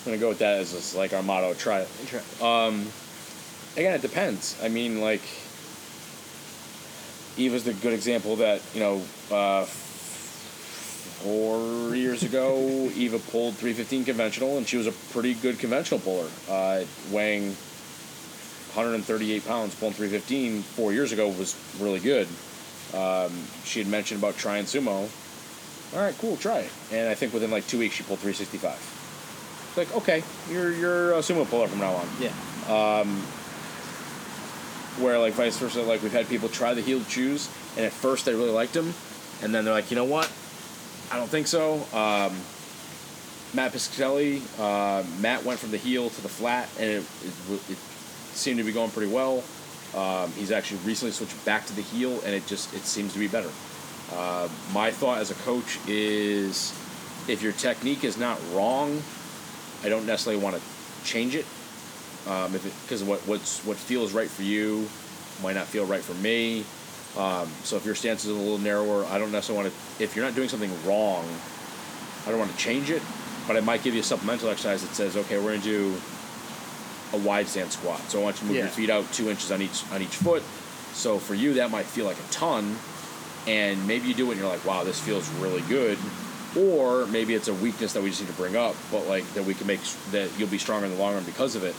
I'm 0.06 0.12
gonna 0.12 0.18
go 0.18 0.30
with 0.30 0.40
that 0.40 0.60
as 0.60 0.74
just 0.74 0.96
like 0.98 1.14
our 1.14 1.24
motto. 1.24 1.54
Try 1.54 1.80
it. 1.80 1.90
Try- 2.08 2.22
um, 2.68 2.88
again, 3.76 3.94
it 3.94 4.02
depends. 4.02 4.58
I 4.64 4.70
mean, 4.70 5.02
like, 5.02 5.22
Eva's 7.38 7.64
the 7.64 7.74
good 7.74 7.94
example 7.94 8.38
that, 8.38 8.62
you 8.74 8.80
know, 8.80 9.02
uh, 9.32 9.66
four 11.24 11.96
years 11.96 12.24
ago, 12.24 12.58
Eva 12.96 13.20
pulled 13.20 13.56
315 13.56 14.06
conventional, 14.06 14.58
and 14.58 14.68
she 14.68 14.78
was 14.78 14.88
a 14.88 14.92
pretty 15.12 15.34
good 15.34 15.60
conventional 15.60 16.00
puller, 16.00 16.30
uh, 16.50 16.84
weighing 17.12 17.56
138 18.74 19.46
pounds, 19.48 19.76
pulling 19.76 19.94
315 19.94 20.62
four 20.62 20.92
years 20.92 21.12
ago 21.12 21.28
was 21.30 21.56
really 21.80 22.00
good. 22.00 22.28
Um, 22.94 23.32
she 23.64 23.80
had 23.80 23.88
mentioned 23.88 24.20
about 24.20 24.38
trying 24.38 24.66
sumo. 24.66 25.10
All 25.94 26.00
right, 26.00 26.16
cool, 26.18 26.38
try 26.38 26.60
it. 26.60 26.72
And 26.92 27.08
I 27.08 27.14
think 27.14 27.34
within 27.34 27.52
like 27.52 27.68
two 27.68 27.80
weeks, 27.80 27.96
she 27.96 28.04
pulled 28.04 28.20
365. 28.20 28.74
It's 29.70 29.78
like, 29.78 29.96
okay, 29.96 30.24
you're 30.52 30.72
you're 30.72 31.14
a 31.14 31.20
sumo 31.20 31.50
puller 31.50 31.68
from 31.68 31.80
now 31.80 31.94
on 31.94 32.08
Yeah. 32.20 32.32
Where 35.00 35.18
like 35.20 35.34
vice 35.34 35.58
versa 35.58 35.82
like 35.82 36.02
we've 36.04 36.12
had 36.12 36.28
people 36.28 36.50
try 36.50 36.74
the 36.74 36.82
heeled 36.82 37.06
shoes 37.08 37.50
and 37.76 37.86
at 37.86 37.92
first 37.92 38.26
they 38.26 38.34
really 38.34 38.52
liked 38.52 38.74
them 38.74 38.94
and 39.42 39.54
then 39.54 39.66
they're 39.66 39.74
like 39.74 39.92
you 39.92 39.96
know 39.96 40.06
what? 40.06 40.32
I 41.12 41.18
don't 41.18 41.30
think 41.30 41.48
so. 41.48 41.76
Um, 41.94 42.34
matt 43.54 43.72
piscatelli 43.74 44.42
uh, 44.60 45.04
matt 45.22 45.44
went 45.44 45.60
from 45.60 45.72
the 45.72 45.78
heel 45.78 46.10
to 46.10 46.22
the 46.22 46.30
flat 46.30 46.70
and 46.80 46.90
it, 46.90 47.04
it, 47.24 47.72
it 47.72 47.78
seemed 48.34 48.58
to 48.58 48.64
be 48.64 48.72
going 48.72 48.92
pretty 48.92 49.12
well. 49.12 49.44
Um, 49.96 50.32
he's 50.32 50.52
actually 50.52 50.80
recently 50.86 51.12
switched 51.12 51.46
back 51.46 51.66
to 51.68 51.76
the 51.76 51.84
heel 51.84 52.20
and 52.26 52.34
it 52.34 52.46
just 52.48 52.74
it 52.74 52.82
seems 52.82 53.14
to 53.14 53.20
be 53.20 53.28
better. 53.28 53.52
Uh, 54.12 54.48
my 54.74 54.92
thought 54.92 55.20
as 55.20 55.32
a 55.32 55.36
coach 55.36 55.80
is 55.88 56.72
if 57.28 57.42
your 57.42 57.54
technique 57.54 58.04
is 58.04 58.18
not 58.18 58.38
wrong 58.52 59.02
i 59.84 59.90
don't 59.90 60.06
necessarily 60.06 60.42
want 60.42 60.56
to 60.56 60.62
change 61.04 61.36
it 61.36 61.46
um, 62.28 62.56
if 62.56 62.66
it 62.66 62.74
because 62.84 63.04
what 63.04 63.20
what's 63.28 63.64
what 63.66 63.78
feels 63.78 64.14
right 64.14 64.30
for 64.30 64.44
you 64.44 64.88
might 65.42 65.56
not 65.56 65.68
feel 65.68 65.86
right 65.86 66.02
for 66.02 66.14
me. 66.16 66.64
Um, 67.18 67.48
so 67.64 67.76
if 67.76 67.86
your 67.86 67.96
stance 67.96 68.26
is 68.26 68.32
a 68.32 68.34
little 68.34 68.58
narrower, 68.58 69.06
I 69.06 69.18
don't 69.20 69.32
necessarily 69.32 69.66
want 69.66 69.76
to. 69.98 70.04
If 70.04 70.16
you're 70.16 70.26
not 70.26 70.36
doing 70.36 70.50
something 70.50 70.72
wrong, 70.86 71.26
I 72.26 72.30
don't 72.30 72.40
want 72.40 72.52
to 72.52 72.58
change 72.58 72.90
it. 72.90 73.02
But 73.48 73.58
I 73.58 73.60
might 73.60 73.84
give 73.84 73.94
you 73.94 74.00
a 74.00 74.04
supplemental 74.04 74.50
exercise 74.50 74.82
that 74.88 74.96
says, 74.96 75.18
okay, 75.18 75.38
we're 75.38 75.50
going 75.50 75.62
to 75.62 75.68
do 75.68 75.96
a 77.12 77.18
wide 77.18 77.48
stance 77.48 77.74
squat. 77.74 78.00
So 78.10 78.22
I 78.22 78.24
want 78.24 78.38
you 78.38 78.40
to 78.42 78.46
move 78.46 78.56
your 78.56 78.68
feet 78.70 78.90
out 78.90 79.12
two 79.12 79.30
inches 79.30 79.52
on 79.52 79.62
each 79.62 79.84
on 79.92 80.02
each 80.02 80.16
foot. 80.16 80.42
So 80.94 81.20
for 81.20 81.36
you, 81.36 81.56
that 81.56 81.70
might 81.70 81.86
feel 81.86 82.06
like 82.06 82.18
a 82.18 82.32
ton, 82.32 82.78
and 83.48 83.86
maybe 83.88 84.08
you 84.08 84.14
do 84.14 84.28
it 84.28 84.32
and 84.34 84.40
you're 84.42 84.50
like, 84.50 84.66
wow, 84.66 84.84
this 84.84 85.00
feels 85.00 85.30
really 85.34 85.62
good. 85.62 85.98
Or 86.58 87.08
maybe 87.08 87.34
it's 87.34 87.48
a 87.48 87.54
weakness 87.54 87.94
that 87.94 88.04
we 88.04 88.10
just 88.10 88.22
need 88.22 88.28
to 88.28 88.34
bring 88.34 88.56
up, 88.56 88.76
but 88.92 89.08
like 89.08 89.26
that 89.34 89.44
we 89.44 89.56
can 89.56 89.68
make 89.68 89.82
that 90.12 90.30
you'll 90.38 90.50
be 90.50 90.60
stronger 90.60 90.86
in 90.86 90.92
the 90.94 90.98
long 90.98 91.16
run 91.16 91.24
because 91.24 91.56
of 91.56 91.64
it 91.64 91.76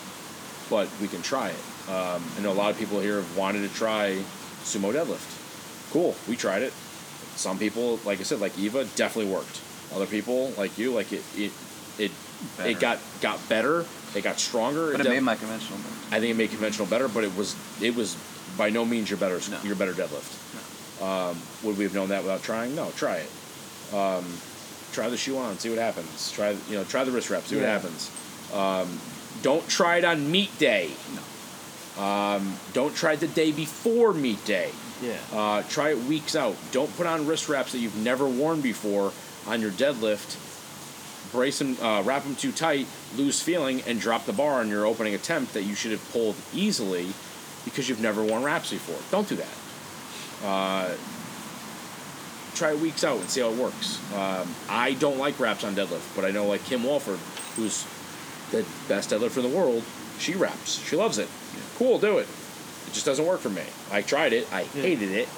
but 0.70 0.88
we 1.00 1.08
can 1.08 1.22
try 1.22 1.48
it. 1.50 1.90
Um, 1.90 2.22
I 2.38 2.40
know 2.42 2.52
a 2.52 2.54
lot 2.54 2.70
of 2.70 2.78
people 2.78 3.00
here 3.00 3.16
have 3.16 3.36
wanted 3.36 3.68
to 3.68 3.74
try 3.74 4.16
sumo 4.62 4.92
deadlift. 4.92 5.40
Cool, 5.92 6.14
we 6.28 6.36
tried 6.36 6.62
it. 6.62 6.72
Some 7.36 7.58
people, 7.58 7.98
like 8.04 8.20
I 8.20 8.22
said, 8.22 8.40
like 8.40 8.58
Eva, 8.58 8.84
definitely 8.96 9.32
worked. 9.32 9.60
Other 9.94 10.06
people, 10.06 10.50
like 10.56 10.78
you, 10.78 10.92
like 10.92 11.12
it, 11.12 11.22
it, 11.36 11.52
it, 11.98 12.10
Better. 12.56 12.70
it 12.70 12.80
got 12.80 12.98
got 13.20 13.48
better. 13.48 13.84
It 14.14 14.22
got 14.24 14.38
stronger. 14.38 14.92
But 14.92 15.00
it 15.00 15.04
def- 15.04 15.12
made 15.12 15.22
my 15.22 15.34
conventional 15.36 15.78
move. 15.78 16.08
I 16.12 16.20
think 16.20 16.30
it 16.30 16.36
made 16.36 16.50
conventional 16.50 16.86
better, 16.86 17.08
but 17.08 17.24
it 17.24 17.36
was 17.36 17.54
it 17.82 17.94
was 17.94 18.16
by 18.56 18.70
no 18.70 18.84
means 18.84 19.10
your 19.10 19.18
better 19.18 19.40
No. 19.50 19.58
your 19.62 19.76
better 19.76 19.92
deadlift. 19.92 20.40
Um, 21.02 21.36
would 21.64 21.76
we 21.76 21.84
have 21.84 21.94
known 21.94 22.08
that 22.10 22.22
without 22.22 22.42
trying? 22.42 22.74
No, 22.74 22.90
try 22.92 23.16
it. 23.16 23.30
Um, 23.94 24.24
try 24.92 25.08
the 25.08 25.16
shoe 25.16 25.36
on, 25.38 25.58
see 25.58 25.68
what 25.70 25.78
happens. 25.78 26.30
Try 26.32 26.50
you 26.68 26.76
know 26.76 26.84
try 26.84 27.04
the 27.04 27.10
wrist 27.10 27.30
wrap, 27.30 27.42
see 27.42 27.56
what 27.56 27.64
happens. 27.66 28.10
Um, 28.52 28.88
don't 29.44 29.68
try 29.68 29.98
it 29.98 30.04
on 30.06 30.30
meat 30.30 30.58
day. 30.58 30.90
Um, 31.98 32.56
don't 32.72 32.96
try 32.96 33.12
it 33.12 33.20
the 33.20 33.28
day 33.28 33.52
before 33.52 34.14
meat 34.14 34.42
day. 34.46 34.70
Yeah. 35.02 35.18
Uh, 35.32 35.62
try 35.68 35.90
it 35.90 35.98
weeks 36.04 36.34
out. 36.34 36.56
Don't 36.72 36.94
put 36.96 37.06
on 37.06 37.26
wrist 37.26 37.50
wraps 37.50 37.72
that 37.72 37.78
you've 37.78 38.02
never 38.02 38.26
worn 38.26 38.62
before 38.62 39.12
on 39.46 39.60
your 39.60 39.70
deadlift. 39.70 40.40
Brace 41.30 41.58
them, 41.58 41.76
uh, 41.82 42.02
wrap 42.02 42.24
them 42.24 42.36
too 42.36 42.52
tight, 42.52 42.86
lose 43.16 43.42
feeling, 43.42 43.82
and 43.82 44.00
drop 44.00 44.24
the 44.24 44.32
bar 44.32 44.60
on 44.60 44.70
your 44.70 44.86
opening 44.86 45.14
attempt 45.14 45.52
that 45.52 45.64
you 45.64 45.74
should 45.74 45.90
have 45.90 46.10
pulled 46.10 46.36
easily 46.54 47.08
because 47.66 47.86
you've 47.86 48.00
never 48.00 48.24
worn 48.24 48.42
wraps 48.42 48.70
before. 48.70 48.96
Don't 49.10 49.28
do 49.28 49.36
that. 49.36 50.46
Uh, 50.46 50.94
try 52.54 52.72
it 52.72 52.80
weeks 52.80 53.04
out 53.04 53.18
and 53.18 53.28
see 53.28 53.42
how 53.42 53.50
it 53.50 53.58
works. 53.58 54.00
Um, 54.14 54.48
I 54.70 54.94
don't 54.94 55.18
like 55.18 55.38
wraps 55.38 55.64
on 55.64 55.74
deadlift, 55.74 56.16
but 56.16 56.24
I 56.24 56.30
know 56.30 56.46
like 56.46 56.64
Kim 56.64 56.82
Walford, 56.82 57.18
who's 57.56 57.84
the 58.50 58.64
best 58.88 59.10
deadlifter 59.10 59.38
in 59.44 59.50
the 59.50 59.56
world, 59.56 59.82
she 60.18 60.34
wraps. 60.34 60.84
She 60.86 60.96
loves 60.96 61.18
it. 61.18 61.28
Cool, 61.76 61.98
do 61.98 62.18
it. 62.18 62.28
It 62.86 62.92
just 62.92 63.06
doesn't 63.06 63.26
work 63.26 63.40
for 63.40 63.50
me. 63.50 63.62
I 63.90 64.02
tried 64.02 64.32
it. 64.32 64.46
I 64.52 64.62
hated 64.64 65.10
it. 65.10 65.28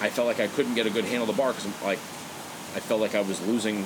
I 0.00 0.08
felt 0.08 0.26
like 0.26 0.40
I 0.40 0.46
couldn't 0.48 0.74
get 0.74 0.86
a 0.86 0.90
good 0.90 1.04
handle 1.04 1.28
of 1.28 1.36
the 1.36 1.40
bar 1.40 1.52
because 1.52 1.66
like 1.82 1.98
I 2.74 2.80
felt 2.80 3.00
like 3.00 3.14
I 3.14 3.20
was 3.20 3.46
losing 3.46 3.84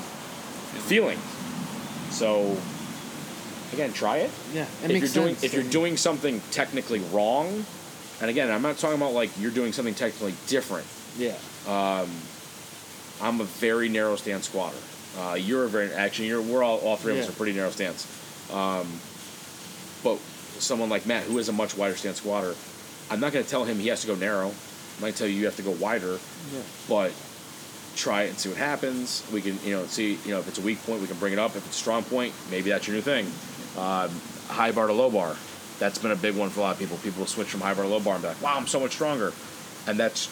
feeling. 0.87 1.19
So 2.11 2.57
again, 3.73 3.93
try 3.93 4.19
it. 4.19 4.31
Yeah. 4.55 4.67
It 4.85 4.91
if 4.91 5.03
you're 5.03 5.09
doing 5.25 5.35
sense. 5.35 5.45
if 5.45 5.55
you're 5.55 5.71
doing 5.71 5.97
something 5.97 6.41
technically 6.53 7.01
wrong, 7.13 7.65
and 8.21 8.31
again, 8.31 8.51
I'm 8.51 8.63
not 8.63 8.79
talking 8.79 8.97
about 8.97 9.13
like 9.13 9.31
you're 9.39 9.51
doing 9.51 9.73
something 9.73 9.95
technically 9.95 10.35
different. 10.47 10.87
Yeah. 11.19 11.37
I'm 13.21 13.41
a 13.41 13.45
very 13.45 13.89
narrow 13.89 14.17
stance 14.17 14.47
squatter. 14.49 14.77
Uh, 15.19 15.35
you're 15.35 15.65
a 15.65 15.69
very 15.69 15.93
actually 15.93 16.29
you're 16.29 16.43
we're 16.43 16.63
all 16.63 16.79
all 16.79 16.97
three 16.97 17.15
of 17.15 17.25
us 17.25 17.29
are 17.29 17.33
pretty 17.33 17.53
narrow 17.53 17.71
stance. 17.71 18.07
Um, 18.53 18.87
but 20.05 20.19
someone 20.59 20.89
like 20.89 21.07
Matt, 21.07 21.25
who 21.25 21.39
is 21.39 21.49
a 21.49 21.53
much 21.53 21.77
wider 21.77 21.97
stance 21.97 22.19
squatter, 22.19 22.55
I'm 23.11 23.21
not 23.21 23.33
going 23.33 23.45
to 23.45 23.51
tell 23.51 23.65
him 23.65 23.79
he 23.79 23.89
has 23.89 24.01
to 24.03 24.07
go 24.07 24.15
narrow. 24.15 24.53
I 24.99 25.03
might 25.03 25.17
tell 25.17 25.27
you 25.27 25.35
you 25.35 25.45
have 25.47 25.57
to 25.57 25.63
go 25.63 25.73
wider. 25.73 26.19
Yeah. 26.53 26.61
But 26.89 27.13
try 27.97 28.25
it 28.25 28.31
and 28.31 28.39
see 28.39 28.49
what 28.49 28.59
happens. 28.59 29.25
We 29.33 29.41
can, 29.41 29.59
you 29.65 29.77
know, 29.77 29.87
see, 29.87 30.19
you 30.25 30.31
know, 30.31 30.39
if 30.39 30.49
it's 30.49 30.59
a 30.59 30.63
weak 30.63 30.83
point, 30.85 31.01
we 31.01 31.07
can 31.07 31.17
bring 31.17 31.33
it 31.33 31.39
up. 31.39 31.57
If 31.57 31.67
it's 31.67 31.77
a 31.77 31.81
strong 31.81 32.03
point, 32.05 32.35
maybe 32.51 32.71
that's 32.71 32.87
your 32.87 32.97
new 32.97 33.03
thing. 33.03 33.27
Um, 33.77 34.11
high 34.49 34.73
bar 34.73 34.87
to 34.87 34.93
low 34.93 35.11
bar, 35.11 35.37
that's 35.79 35.99
been 35.99 36.11
a 36.11 36.17
big 36.17 36.37
one 36.37 36.51
for 36.51 36.61
a 36.61 36.63
lot 36.65 36.75
of 36.75 36.79
people. 36.79 36.97
People 36.99 37.27
switch 37.27 37.49
from 37.49 37.61
high 37.61 37.75
bar 37.75 37.85
to 37.85 37.91
low 37.91 38.01
bar 38.01 38.15
and 38.15 38.23
be 38.23 38.29
like, 38.29 38.43
wow, 38.43 38.57
I'm 38.57 38.67
so 38.67 38.81
much 38.81 38.93
stronger. 38.93 39.33
And 39.87 39.99
that's 39.99 40.29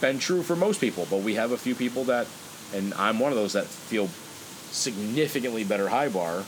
been 0.00 0.18
true 0.18 0.42
for 0.42 0.56
most 0.56 0.80
people, 0.80 1.06
but 1.10 1.20
we 1.20 1.34
have 1.34 1.52
a 1.52 1.58
few 1.58 1.74
people 1.74 2.04
that, 2.04 2.26
and 2.74 2.94
I'm 2.94 3.18
one 3.18 3.32
of 3.32 3.38
those 3.38 3.52
that 3.52 3.66
feel 3.66 4.08
significantly 4.70 5.64
better 5.64 5.88
high 5.88 6.08
bar 6.08 6.44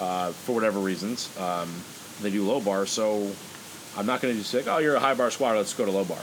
uh, 0.00 0.32
for 0.32 0.54
whatever 0.54 0.78
reasons. 0.78 1.36
Um, 1.38 1.68
they 2.22 2.30
do 2.30 2.44
low 2.44 2.60
bar, 2.60 2.86
so 2.86 3.30
I'm 3.96 4.06
not 4.06 4.20
going 4.20 4.34
to 4.34 4.38
just 4.38 4.50
say, 4.50 4.64
oh, 4.66 4.78
you're 4.78 4.96
a 4.96 5.00
high 5.00 5.14
bar 5.14 5.30
squatter, 5.30 5.58
let's 5.58 5.74
go 5.74 5.84
to 5.84 5.90
low 5.90 6.04
bar. 6.04 6.22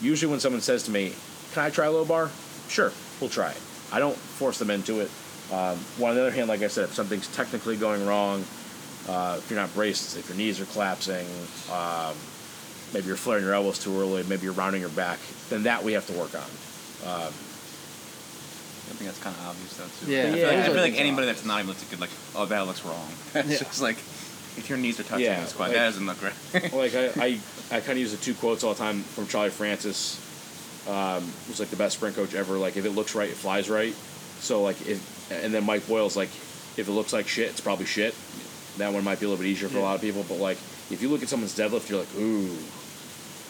Usually, 0.00 0.30
when 0.30 0.40
someone 0.40 0.60
says 0.60 0.82
to 0.84 0.90
me, 0.90 1.12
can 1.52 1.64
I 1.64 1.70
try 1.70 1.88
low 1.88 2.04
bar? 2.04 2.30
Sure, 2.68 2.92
we'll 3.20 3.30
try 3.30 3.50
it. 3.50 3.60
I 3.92 3.98
don't 3.98 4.16
force 4.16 4.58
them 4.58 4.70
into 4.70 5.00
it. 5.00 5.10
Um, 5.52 5.78
well, 5.98 6.10
on 6.10 6.16
the 6.16 6.22
other 6.22 6.30
hand, 6.30 6.48
like 6.48 6.62
I 6.62 6.68
said, 6.68 6.84
if 6.84 6.94
something's 6.94 7.28
technically 7.34 7.76
going 7.76 8.04
wrong, 8.04 8.44
uh, 9.08 9.36
if 9.38 9.46
you're 9.48 9.60
not 9.60 9.72
braced, 9.74 10.16
if 10.16 10.28
your 10.28 10.36
knees 10.36 10.60
are 10.60 10.64
collapsing, 10.66 11.26
um, 11.72 12.16
maybe 12.92 13.06
you're 13.06 13.16
flaring 13.16 13.44
your 13.44 13.54
elbows 13.54 13.78
too 13.78 13.98
early, 13.98 14.24
maybe 14.24 14.42
you're 14.42 14.52
rounding 14.52 14.80
your 14.80 14.90
back, 14.90 15.18
then 15.48 15.62
that 15.62 15.84
we 15.84 15.92
have 15.92 16.06
to 16.06 16.12
work 16.14 16.34
on. 16.34 16.42
Um, 17.06 17.32
I 18.88 18.94
think 18.94 19.10
that's 19.10 19.18
kind 19.22 19.34
of 19.36 19.46
obvious 19.48 19.74
though 19.76 19.84
too. 20.06 20.10
Yeah. 20.12 20.20
I 20.20 20.24
feel 20.30 20.36
Yeah. 20.38 20.46
like, 20.46 20.56
I 20.58 20.64
feel 20.66 20.74
like 20.82 20.92
anybody 20.94 21.10
obvious. 21.28 21.36
that's 21.38 21.46
not 21.46 21.58
even 21.58 21.68
looks 21.68 21.82
good, 21.84 22.00
like, 22.00 22.10
oh, 22.34 22.46
that 22.46 22.66
looks 22.66 22.84
wrong. 22.84 23.08
it's 23.34 23.48
Yeah. 23.50 23.58
just 23.58 23.80
like 23.82 23.96
if 24.56 24.68
your 24.70 24.78
knees 24.78 24.98
are 24.98 25.02
touching 25.02 25.26
Yeah, 25.26 25.40
the 25.40 25.46
squat, 25.48 25.68
like- 25.68 25.76
that 25.76 25.84
doesn't 25.86 26.06
look 26.06 26.22
right. 26.22 26.72
like 26.72 26.94
I, 26.94 27.06
I, 27.22 27.40
I 27.76 27.80
kind 27.80 27.92
of 27.92 27.98
use 27.98 28.12
the 28.12 28.16
two 28.18 28.34
quotes 28.34 28.64
all 28.64 28.72
the 28.74 28.78
time 28.78 29.02
from 29.02 29.26
Charlie 29.26 29.50
Francis, 29.50 30.18
um, 30.88 31.22
who's 31.46 31.58
like 31.60 31.68
the 31.70 31.76
best 31.76 31.96
sprint 31.96 32.16
coach 32.16 32.34
ever. 32.34 32.56
Like 32.56 32.76
if 32.76 32.84
it 32.86 32.90
looks 32.90 33.14
right, 33.14 33.28
it 33.28 33.36
flies 33.36 33.68
right. 33.68 33.94
So 34.40 34.62
like 34.62 34.80
if, 34.86 35.30
and 35.30 35.52
then 35.52 35.64
Mike 35.64 35.86
Boyle's 35.88 36.16
like, 36.16 36.28
if 36.76 36.86
it 36.88 36.92
looks 36.92 37.12
like 37.12 37.26
shit, 37.28 37.48
it's 37.50 37.60
probably 37.60 37.86
shit. 37.86 38.14
That 38.78 38.92
one 38.92 39.02
might 39.04 39.18
be 39.18 39.26
a 39.26 39.28
little 39.28 39.42
bit 39.42 39.50
easier 39.50 39.68
for 39.68 39.78
a 39.78 39.82
lot 39.82 39.94
of 39.96 40.00
people, 40.00 40.24
but 40.28 40.38
like 40.38 40.58
if 40.90 40.98
you 41.02 41.08
look 41.08 41.22
at 41.22 41.28
someone's 41.28 41.56
deadlift, 41.58 41.88
you're 41.90 41.98
like, 42.00 42.14
ooh, 42.16 42.56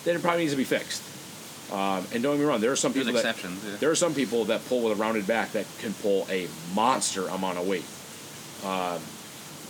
then 0.05 0.17
it 0.17 0.23
probably 0.23 0.41
needs 0.43 0.53
to 0.53 0.57
be 0.57 0.65
fixed. 0.65 1.03
Um, 1.73 2.07
and 2.15 2.23
don't 2.23 2.37
get 2.37 2.41
me 2.41 2.45
wrong, 2.45 2.61
there 2.61 2.71
are 2.71 2.77
some 2.77 2.93
There's 2.93 3.07
people 3.07 3.21
that 3.23 3.29
exceptions. 3.29 3.65
yeah. 3.65 3.77
there 3.79 3.91
are 3.91 3.97
some 3.97 4.15
people 4.15 4.45
that 4.47 4.65
pull 4.69 4.83
with 4.83 4.93
a 4.99 5.01
rounded 5.03 5.27
back 5.27 5.51
that 5.53 5.67
can 5.81 5.93
pull 5.95 6.25
a 6.31 6.47
monster 6.75 7.27
amount 7.27 7.59
of 7.59 7.67
weight. 7.67 7.85
Um, 8.65 9.01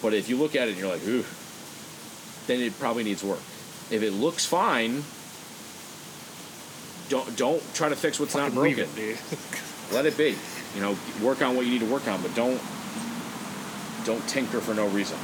but 0.02 0.12
if 0.12 0.28
you 0.28 0.37
look 0.37 0.54
at 0.54 0.68
it 0.68 0.72
and 0.72 0.78
you're 0.80 0.90
like, 0.92 1.06
ooh, 1.06 1.24
then 2.48 2.61
it 2.61 2.78
probably 2.78 3.02
needs 3.04 3.24
work. 3.24 3.40
If 3.90 4.02
it 4.02 4.11
looks 4.12 4.44
fine, 4.44 5.02
don't 7.09 7.37
don't 7.37 7.62
try 7.74 7.88
to 7.88 7.96
fix 7.96 8.18
what's 8.18 8.35
not 8.35 8.50
Fucking 8.52 8.62
leave 8.62 8.76
broken. 8.76 8.92
it, 9.02 9.16
dude. 9.16 9.18
Let 9.92 10.06
it 10.06 10.16
be. 10.18 10.35
You 10.74 10.80
know, 10.82 10.96
work 11.22 11.40
on 11.42 11.56
what 11.56 11.64
you 11.64 11.72
need 11.72 11.80
to 11.80 11.90
work 11.92 12.06
on, 12.09 12.20
but 12.20 12.35
don't 12.35 12.61
don't 14.04 14.26
tinker 14.28 14.61
for 14.61 14.74
no 14.74 14.87
reason. 14.88 15.16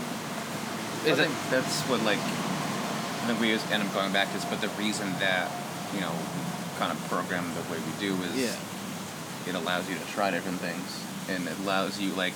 I 1.05 1.09
Is 1.09 1.19
it- 1.19 1.27
think 1.29 1.51
that's 1.51 1.83
what 1.83 2.03
like 2.05 2.19
I 2.19 3.27
think 3.27 3.41
we 3.41 3.49
just 3.53 3.71
end 3.71 3.83
up 3.83 3.93
going 3.93 4.13
back 4.13 4.29
to 4.29 4.35
this, 4.35 4.45
but 4.45 4.61
the 4.61 4.69
reason 4.81 5.11
that 5.19 5.51
you 5.95 6.01
know 6.01 6.11
we 6.13 6.52
kind 6.83 6.91
of 6.99 6.99
program 7.09 7.45
the 7.55 7.63
way 7.73 7.79
we 7.79 7.93
do 8.05 8.13
is 8.25 8.35
Yeah. 8.35 9.49
it 9.51 9.55
allows 9.55 9.89
you 9.89 9.95
to 9.95 10.05
try 10.07 10.33
different 10.33 10.59
things, 10.59 10.99
and 11.29 11.47
it 11.47 11.57
allows 11.63 12.01
you 12.01 12.11
like 12.15 12.35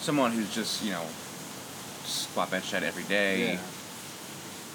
someone 0.00 0.32
who's 0.32 0.52
just 0.54 0.82
you 0.82 0.90
know 0.90 1.04
squat 2.04 2.50
bench 2.50 2.64
shed 2.64 2.82
every 2.82 3.02
day. 3.04 3.52
Yeah. 3.52 3.58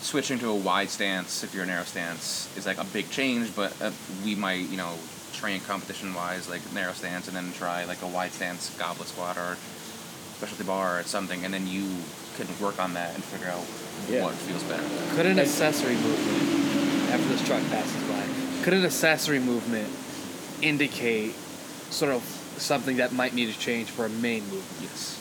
Switching 0.01 0.37
to 0.39 0.49
a 0.49 0.55
wide 0.55 0.89
stance, 0.91 1.43
if 1.43 1.55
you're 1.55 1.63
a 1.63 1.65
narrow 1.65 1.83
stance, 1.83 2.47
is 2.55 2.67
like 2.67 2.77
a 2.77 2.83
big 2.85 3.09
change. 3.09 3.55
But 3.55 3.73
uh, 3.81 3.89
we 4.23 4.35
might, 4.35 4.69
you 4.69 4.77
know, 4.77 4.93
train 5.33 5.59
competition 5.61 6.13
wise, 6.13 6.47
like 6.47 6.61
narrow 6.71 6.93
stance, 6.93 7.27
and 7.27 7.35
then 7.35 7.51
try 7.53 7.83
like 7.85 8.03
a 8.03 8.07
wide 8.07 8.31
stance 8.31 8.69
goblet 8.77 9.07
squat 9.07 9.37
or 9.37 9.57
specialty 10.37 10.65
bar 10.65 10.99
or 10.99 11.03
something, 11.03 11.43
and 11.43 11.51
then 11.51 11.65
you 11.65 11.89
can 12.37 12.45
work 12.61 12.79
on 12.79 12.93
that 12.93 13.15
and 13.15 13.23
figure 13.23 13.49
out 13.49 13.65
Yeah. 14.07 14.21
what 14.23 14.35
feels 14.35 14.61
better. 14.69 14.85
Could 15.15 15.25
an 15.25 15.39
accessory 15.39 15.95
movement, 15.95 17.09
after 17.11 17.27
this 17.29 17.41
truck 17.47 17.63
passes 17.73 18.03
by, 18.03 18.16
could 18.67 18.73
an 18.73 18.83
accessory 18.83 19.39
movement 19.39 19.87
indicate 20.61 21.33
sort 21.89 22.11
of 22.11 22.21
something 22.57 22.97
that 22.97 23.13
might 23.13 23.33
need 23.33 23.49
to 23.49 23.57
change 23.57 23.89
for 23.89 24.05
a 24.05 24.09
main 24.09 24.43
movement? 24.43 24.81
Yes. 24.81 25.17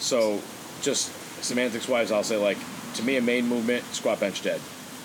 So, 0.00 0.40
just 0.82 1.12
semantics 1.40 1.86
wise, 1.86 2.10
I'll 2.10 2.24
say 2.24 2.36
like 2.36 2.58
to 2.94 3.04
me, 3.04 3.16
a 3.16 3.22
main 3.22 3.46
movement, 3.46 3.84
squat 3.94 4.18
bench 4.18 4.42
dead. 4.42 4.60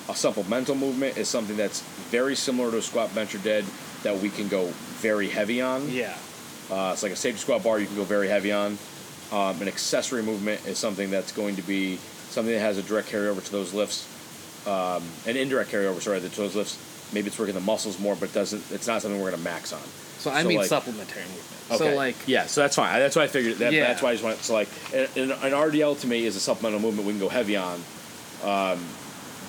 A 0.09 0.15
supplemental 0.15 0.73
movement 0.73 1.15
is 1.15 1.27
something 1.27 1.55
that's 1.57 1.81
very 2.09 2.35
similar 2.35 2.71
to 2.71 2.77
a 2.77 2.81
squat 2.81 3.13
bench 3.13 3.35
or 3.35 3.37
dead 3.37 3.65
that 4.01 4.17
we 4.17 4.29
can 4.29 4.47
go 4.47 4.65
very 4.97 5.29
heavy 5.29 5.61
on. 5.61 5.91
Yeah. 5.91 6.17
Uh, 6.71 6.89
it's 6.93 7.03
like 7.03 7.11
a 7.11 7.15
safety 7.15 7.39
squat 7.39 7.63
bar 7.63 7.79
you 7.79 7.85
can 7.85 7.97
go 7.97 8.03
very 8.03 8.29
heavy 8.29 8.51
on. 8.51 8.79
Um, 9.31 9.61
an 9.61 9.67
accessory 9.67 10.23
movement 10.23 10.65
is 10.65 10.79
something 10.79 11.11
that's 11.11 11.31
going 11.31 11.55
to 11.57 11.61
be 11.61 11.97
something 12.31 12.51
that 12.51 12.61
has 12.61 12.79
a 12.79 12.81
direct 12.81 13.09
carryover 13.09 13.45
to 13.45 13.51
those 13.51 13.75
lifts, 13.75 14.07
um, 14.65 15.03
an 15.27 15.37
indirect 15.37 15.69
carryover, 15.69 16.01
sorry, 16.01 16.19
to 16.19 16.29
those 16.29 16.55
lifts. 16.55 16.88
Maybe 17.13 17.27
it's 17.27 17.39
working 17.39 17.55
the 17.55 17.61
muscles 17.61 17.99
more, 17.99 18.15
but 18.15 18.29
it 18.29 18.33
doesn't. 18.33 18.63
It's 18.71 18.87
not 18.87 19.01
something 19.01 19.19
we're 19.19 19.31
going 19.31 19.41
to 19.41 19.49
max 19.49 19.73
on. 19.73 19.81
So 20.19 20.29
I 20.31 20.41
So, 20.43 20.47
mean 20.47 20.57
like- 20.59 20.67
supplementary 20.67 21.21
movement. 21.23 21.45
Okay. 21.71 21.77
So 21.91 21.95
like 21.95 22.15
yeah, 22.27 22.47
so 22.47 22.61
that's 22.61 22.75
fine. 22.75 22.97
That's 22.99 23.15
why 23.15 23.23
I 23.23 23.27
figured 23.27 23.57
that. 23.57 23.71
Yeah. 23.71 23.87
That's 23.87 24.01
why 24.01 24.09
I 24.09 24.13
just 24.13 24.23
went. 24.23 24.39
So 24.39 24.53
like, 24.53 24.69
an, 24.93 25.07
an 25.31 25.51
RDL 25.53 25.99
to 26.01 26.07
me 26.07 26.25
is 26.25 26.35
a 26.35 26.39
supplemental 26.39 26.79
movement 26.79 27.05
we 27.07 27.13
can 27.13 27.19
go 27.19 27.29
heavy 27.29 27.55
on, 27.57 27.75
um, 28.43 28.83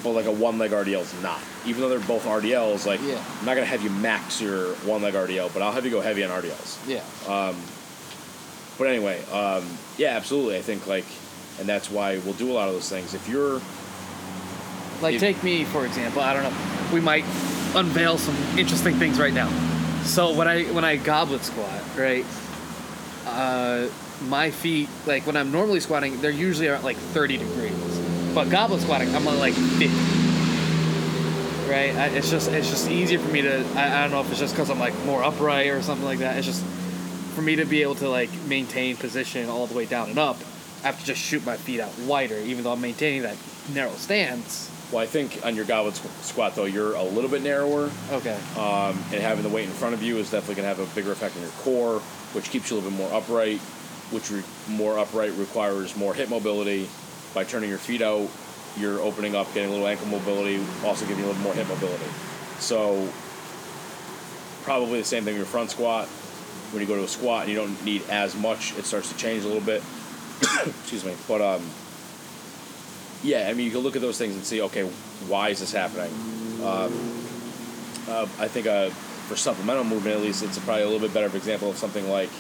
but 0.05 0.11
like 0.11 0.27
a 0.27 0.31
one 0.31 0.59
leg 0.59 0.71
RDL 0.73 1.01
is 1.01 1.23
not. 1.23 1.41
Even 1.67 1.81
though 1.81 1.89
they're 1.89 1.99
both 2.01 2.25
RDLs, 2.27 2.85
like 2.87 3.01
Yeah. 3.03 3.23
I'm 3.41 3.47
not 3.47 3.55
gonna 3.55 3.65
have 3.65 3.83
you 3.83 3.89
max 3.89 4.39
your 4.41 4.75
one 4.85 5.01
leg 5.03 5.15
RDL, 5.15 5.51
but 5.55 5.63
I'll 5.63 5.73
have 5.73 5.85
you 5.87 5.91
go 5.91 6.03
heavy 6.03 6.23
on 6.23 6.31
RDLs. 6.31 6.87
yeah. 6.87 7.55
But 8.79 8.87
anyway, 8.87 9.23
um, 9.31 9.67
yeah, 9.99 10.17
absolutely. 10.17 10.57
I 10.57 10.63
think 10.63 10.87
like, 10.87 11.05
and 11.59 11.69
that's 11.69 11.91
why 11.91 12.19
we'll 12.19 12.33
do 12.35 12.51
a 12.51 12.55
lot 12.55 12.69
of 12.69 12.75
those 12.75 12.89
things. 12.89 13.13
If 13.15 13.29
you're 13.29 13.61
Like 15.01 15.15
If- 15.15 15.21
take 15.21 15.43
me 15.43 15.65
for 15.65 15.85
example. 15.87 16.23
I 16.23 16.33
don't 16.35 16.43
know. 16.43 16.53
We 16.93 17.01
might 17.01 17.25
unveil 17.75 18.19
some 18.19 18.37
interesting 18.59 18.97
things 18.97 19.19
right 19.19 19.33
now. 19.33 19.49
So 20.05 20.33
when 20.35 20.49
I 20.49 20.65
when 20.65 20.85
I 20.85 20.97
goblet 20.97 21.43
squat, 21.45 21.81
right? 21.97 22.25
Uh, 23.27 23.89
my 24.29 24.51
feet 24.51 24.89
like 25.07 25.27
when 25.27 25.37
I'm 25.37 25.53
normally 25.53 25.81
squatting, 25.81 26.21
they're 26.21 26.31
usually 26.31 26.69
at 26.69 26.83
like 26.85 26.97
30 26.97 27.37
degrees. 27.39 27.73
But 28.35 28.49
goblet 28.51 28.81
squatting, 28.81 29.15
I'm 29.15 29.27
at 29.29 29.39
like 29.39 29.55
50. 29.55 29.87
Right? 31.71 31.95
I, 31.95 32.07
it's 32.09 32.31
just 32.31 32.51
it's 32.51 32.69
just 32.69 32.91
easier 32.91 33.19
for 33.19 33.29
me 33.31 33.43
to. 33.43 33.65
I, 33.77 33.99
I 33.99 34.03
don't 34.03 34.11
know 34.11 34.21
if 34.21 34.31
it's 34.31 34.41
just 34.41 34.55
because 34.55 34.71
I'm 34.71 34.81
like 34.81 34.95
more 35.05 35.23
upright 35.23 35.69
or 35.69 35.83
something 35.83 36.05
like 36.05 36.19
that. 36.19 36.37
It's 36.37 36.47
just 36.47 36.65
for 37.35 37.43
me 37.43 37.57
to 37.57 37.65
be 37.65 37.83
able 37.83 37.95
to 37.97 38.09
like 38.09 38.31
maintain 38.49 38.97
position 38.97 39.49
all 39.49 39.67
the 39.69 39.75
way 39.75 39.85
down 39.87 40.11
and 40.11 40.19
up. 40.19 40.37
I 40.83 40.87
have 40.87 40.99
to 40.99 41.05
just 41.05 41.21
shoot 41.21 41.45
my 41.47 41.57
feet 41.57 41.79
out 41.79 41.97
wider, 42.01 42.39
even 42.39 42.65
though 42.65 42.73
I'm 42.73 42.81
maintaining 42.81 43.23
that 43.23 43.37
narrow 43.73 43.93
stance. 43.93 44.69
Well, 44.93 45.03
I 45.03 45.07
think 45.07 45.45
on 45.45 45.55
your 45.55 45.65
goblet 45.65 45.95
squat 46.23 46.55
though, 46.55 46.65
you're 46.65 46.95
a 46.95 47.03
little 47.03 47.31
bit 47.31 47.43
narrower. 47.43 47.91
Okay. 48.11 48.39
um, 48.57 48.99
and 49.13 49.21
having 49.21 49.43
the 49.43 49.49
weight 49.49 49.67
in 49.67 49.71
front 49.71 49.95
of 49.95 50.03
you 50.03 50.17
is 50.19 50.31
definitely 50.31 50.57
going 50.57 50.69
to 50.69 50.75
have 50.75 50.93
a 50.93 50.95
bigger 50.95 51.13
effect 51.13 51.37
on 51.37 51.43
your 51.43 51.51
core, 51.63 52.01
which 52.33 52.51
keeps 52.51 52.71
you 52.71 52.77
a 52.77 52.81
little 52.81 52.91
bit 52.91 52.99
more 52.99 53.13
upright. 53.13 53.61
Which 54.11 54.31
re- 54.33 54.43
more 54.69 54.99
upright 54.99 55.33
requires 55.35 55.97
more 55.97 56.13
hip 56.15 56.29
mobility. 56.29 56.89
By 57.33 57.45
turning 57.45 57.69
your 57.69 57.79
feet 57.79 58.03
out, 58.03 58.29
you're 58.77 59.01
opening 59.01 59.37
up, 59.37 59.47
getting 59.55 59.69
a 59.69 59.73
little 59.73 59.87
ankle 59.87 60.09
mobility, 60.09 60.61
also 60.85 61.07
giving 61.07 61.23
you 61.23 61.27
a 61.27 61.31
little 61.31 61.43
more 61.43 61.55
hip 61.55 61.69
mobility. 61.69 62.05
So 62.59 63.09
probably 64.65 64.99
the 64.99 65.05
same 65.05 65.25
thing 65.25 65.35
with 65.35 65.39
your 65.39 65.47
front 65.47 65.71
squat. 65.71 66.09
When 66.73 66.81
you 66.81 66.89
go 66.89 66.97
to 66.97 67.05
a 67.05 67.09
squat 67.09 67.43
and 67.43 67.51
you 67.53 67.57
don't 67.57 67.85
need 67.85 68.03
as 68.11 68.35
much, 68.37 68.77
it 68.77 68.85
starts 68.85 69.11
to 69.11 69.17
change 69.17 69.45
a 69.45 69.47
little 69.47 69.63
bit. 69.63 69.83
Excuse 70.67 71.05
me, 71.05 71.15
but 71.29 71.41
um, 71.41 71.63
yeah, 73.23 73.49
I 73.49 73.55
mean 73.55 73.67
you 73.67 73.73
can 73.73 73.81
look 73.81 73.97
at 73.97 74.03
those 74.03 74.19
things 74.19 74.35
and 74.35 74.45
see, 74.45 74.63
okay, 74.63 74.85
why 75.29 75.51
is 75.51 75.61
this 75.61 75.73
happening? 75.73 76.13
Um, 76.63 76.93
uh, 78.09 78.27
I 78.39 78.49
think 78.49 78.67
uh, 78.67 78.91
for 78.91 79.37
supplemental 79.37 79.85
movement, 79.85 80.17
at 80.17 80.23
least, 80.23 80.43
it's 80.43 80.59
probably 80.59 80.83
a 80.83 80.87
little 80.87 81.01
bit 81.01 81.15
better 81.15 81.27
of 81.27 81.35
example 81.37 81.71
of 81.71 81.77
something 81.77 82.09
like 82.09 82.31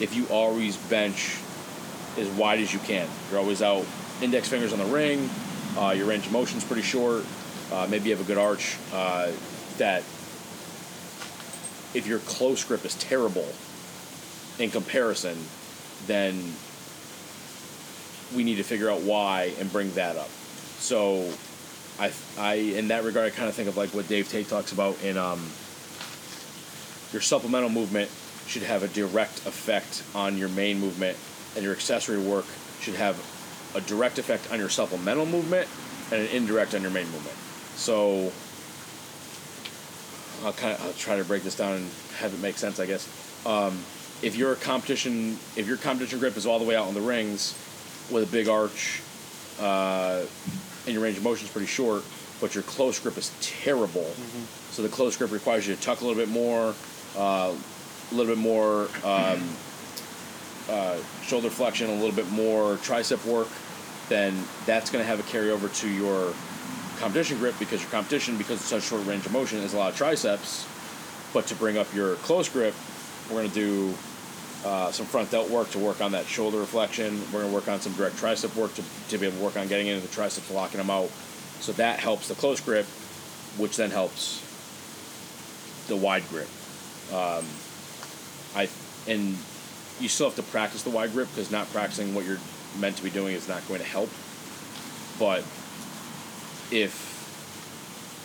if 0.00 0.14
you 0.14 0.26
always 0.28 0.76
bench 0.76 1.36
as 2.18 2.28
wide 2.30 2.60
as 2.60 2.72
you 2.72 2.78
can. 2.80 3.08
You're 3.30 3.40
always 3.40 3.62
out, 3.62 3.84
index 4.20 4.48
fingers 4.48 4.72
on 4.72 4.78
the 4.78 4.84
ring. 4.86 5.28
Uh, 5.76 5.94
your 5.96 6.06
range 6.06 6.26
of 6.26 6.32
motion's 6.32 6.64
pretty 6.64 6.82
short. 6.82 7.24
Uh, 7.72 7.86
maybe 7.90 8.10
you 8.10 8.16
have 8.16 8.24
a 8.24 8.28
good 8.28 8.38
arch. 8.38 8.76
Uh, 8.92 9.32
that 9.78 10.02
if 11.94 12.06
your 12.06 12.18
close 12.20 12.64
grip 12.64 12.84
is 12.84 12.94
terrible 12.96 13.48
in 14.58 14.70
comparison, 14.70 15.36
then 16.06 16.54
we 18.34 18.44
need 18.44 18.56
to 18.56 18.62
figure 18.62 18.90
out 18.90 19.00
why 19.00 19.52
and 19.58 19.70
bring 19.72 19.92
that 19.94 20.16
up. 20.16 20.28
So, 20.78 21.30
I, 21.98 22.12
I 22.38 22.54
in 22.54 22.88
that 22.88 23.04
regard, 23.04 23.26
I 23.26 23.30
kind 23.30 23.48
of 23.48 23.54
think 23.54 23.68
of 23.68 23.76
like 23.76 23.90
what 23.90 24.08
Dave 24.08 24.28
Tate 24.28 24.48
talks 24.48 24.72
about 24.72 25.00
in 25.02 25.16
um, 25.16 25.40
your 27.12 27.22
supplemental 27.22 27.68
movement 27.68 28.10
should 28.46 28.62
have 28.62 28.82
a 28.82 28.88
direct 28.88 29.46
effect 29.46 30.02
on 30.14 30.36
your 30.36 30.48
main 30.48 30.80
movement, 30.80 31.16
and 31.54 31.64
your 31.64 31.72
accessory 31.72 32.18
work 32.18 32.46
should 32.80 32.94
have 32.94 33.16
a 33.74 33.80
direct 33.82 34.18
effect 34.18 34.50
on 34.52 34.58
your 34.58 34.68
supplemental 34.68 35.26
movement 35.26 35.68
and 36.10 36.20
an 36.20 36.28
indirect 36.28 36.74
on 36.74 36.82
your 36.82 36.90
main 36.90 37.06
movement. 37.06 37.36
So, 37.76 38.32
I'll 40.44 40.52
kind 40.52 40.74
of 40.74 40.84
I'll 40.84 40.92
try 40.94 41.16
to 41.16 41.24
break 41.24 41.42
this 41.42 41.56
down 41.56 41.74
and 41.74 41.90
have 42.16 42.34
it 42.34 42.40
make 42.40 42.58
sense. 42.58 42.80
I 42.80 42.86
guess. 42.86 43.06
Um, 43.46 43.78
if 44.22 44.36
your 44.36 44.54
competition, 44.54 45.32
if 45.56 45.66
your 45.66 45.76
competition 45.76 46.18
grip 46.18 46.36
is 46.36 46.46
all 46.46 46.58
the 46.58 46.64
way 46.64 46.76
out 46.76 46.86
on 46.86 46.94
the 46.94 47.00
rings, 47.00 47.54
with 48.10 48.28
a 48.28 48.32
big 48.32 48.48
arch, 48.48 49.00
uh, 49.60 50.24
and 50.86 50.94
your 50.94 51.02
range 51.02 51.16
of 51.16 51.24
motion 51.24 51.46
is 51.46 51.52
pretty 51.52 51.66
short, 51.66 52.02
but 52.40 52.54
your 52.54 52.64
close 52.64 52.98
grip 52.98 53.16
is 53.16 53.30
terrible. 53.40 54.10
So 54.70 54.82
the 54.82 54.88
close 54.88 55.16
grip 55.16 55.30
requires 55.30 55.68
you 55.68 55.74
to 55.74 55.80
tuck 55.80 56.00
a 56.00 56.04
little 56.04 56.20
bit 56.20 56.28
more, 56.28 56.74
uh, 57.16 57.54
a 57.54 58.14
little 58.14 58.34
bit 58.34 58.38
more 58.40 58.88
um, 59.04 59.42
uh, 60.68 60.96
shoulder 61.22 61.50
flexion, 61.50 61.90
a 61.90 61.94
little 61.94 62.12
bit 62.12 62.30
more 62.30 62.76
tricep 62.76 63.24
work. 63.26 63.48
Then 64.08 64.34
that's 64.66 64.90
going 64.90 65.02
to 65.02 65.06
have 65.06 65.20
a 65.20 65.22
carryover 65.22 65.74
to 65.80 65.88
your 65.88 66.34
competition 66.98 67.38
grip 67.38 67.54
because 67.58 67.80
your 67.80 67.90
competition, 67.90 68.36
because 68.36 68.60
it's 68.60 68.68
such 68.68 68.82
a 68.82 68.86
short 68.86 69.06
range 69.06 69.24
of 69.26 69.32
motion, 69.32 69.58
is 69.58 69.74
a 69.74 69.78
lot 69.78 69.92
of 69.92 69.96
triceps. 69.96 70.66
But 71.32 71.46
to 71.46 71.54
bring 71.54 71.78
up 71.78 71.92
your 71.94 72.16
close 72.16 72.48
grip, 72.48 72.74
we're 73.30 73.36
going 73.36 73.48
to 73.48 73.54
do 73.54 73.94
uh, 74.64 74.92
some 74.92 75.06
front 75.06 75.30
delt 75.30 75.50
work 75.50 75.70
to 75.70 75.78
work 75.78 76.00
on 76.00 76.12
that 76.12 76.26
shoulder 76.26 76.58
reflection. 76.58 77.20
We're 77.32 77.40
going 77.40 77.48
to 77.48 77.54
work 77.54 77.68
on 77.68 77.80
some 77.80 77.92
direct 77.94 78.16
tricep 78.16 78.54
work 78.56 78.74
to, 78.74 78.84
to 79.08 79.18
be 79.18 79.26
able 79.26 79.38
to 79.38 79.44
work 79.44 79.56
on 79.56 79.66
getting 79.68 79.88
into 79.88 80.06
the 80.06 80.12
triceps, 80.12 80.50
locking 80.50 80.78
them 80.78 80.90
out. 80.90 81.10
So 81.60 81.72
that 81.72 81.98
helps 81.98 82.28
the 82.28 82.34
close 82.34 82.60
grip, 82.60 82.86
which 83.56 83.76
then 83.76 83.90
helps 83.90 84.40
the 85.88 85.96
wide 85.96 86.28
grip. 86.28 86.48
Um, 87.12 87.44
I 88.54 88.68
and 89.08 89.36
you 90.00 90.08
still 90.08 90.26
have 90.26 90.36
to 90.36 90.42
practice 90.42 90.82
the 90.82 90.90
wide 90.90 91.12
grip 91.12 91.28
because 91.28 91.50
not 91.50 91.70
practicing 91.72 92.14
what 92.14 92.24
you're 92.24 92.38
meant 92.78 92.96
to 92.96 93.02
be 93.02 93.10
doing 93.10 93.34
is 93.34 93.48
not 93.48 93.66
going 93.68 93.80
to 93.80 93.86
help. 93.86 94.10
But 95.18 95.40
if 96.70 97.10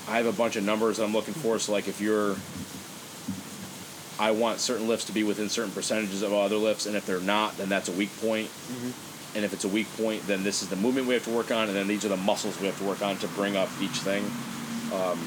I 0.08 0.18
have 0.18 0.26
a 0.26 0.32
bunch 0.32 0.56
of 0.56 0.64
numbers 0.64 0.98
that 0.98 1.04
I'm 1.04 1.14
looking 1.14 1.34
for, 1.34 1.60
so 1.60 1.72
like 1.72 1.88
if 1.88 2.00
you're 2.00 2.36
I 4.20 4.32
want 4.32 4.60
certain 4.60 4.88
lifts 4.88 5.06
to 5.06 5.12
be 5.12 5.24
within 5.24 5.50
certain 5.50 5.72
percentages 5.72 6.22
of 6.24 6.34
other 6.34 6.56
lifts, 6.56 6.86
and 6.86 6.96
if 6.96 7.06
they're 7.06 7.20
not, 7.20 7.58
then 7.58 7.70
that's 7.70 7.88
a 7.90 7.92
weak 7.92 8.10
point. 8.20 8.50
And 9.36 9.46
if 9.46 9.54
it's 9.54 9.64
a 9.66 9.68
weak 9.68 9.88
point, 9.96 10.26
then 10.26 10.44
this 10.44 10.64
is 10.64 10.70
the 10.70 10.76
movement 10.76 11.08
we 11.08 11.14
have 11.14 11.24
to 11.26 11.30
work 11.30 11.52
on, 11.52 11.68
and 11.68 11.76
then 11.76 11.88
these 11.88 12.04
are 12.06 12.10
the 12.10 12.18
muscles 12.18 12.60
we 12.60 12.66
have 12.66 12.78
to 12.80 12.84
work 12.84 13.02
on 13.04 13.18
to 13.18 13.28
bring 13.30 13.56
up 13.56 13.70
each 13.80 14.00
thing. 14.00 14.24
Um, 14.94 15.20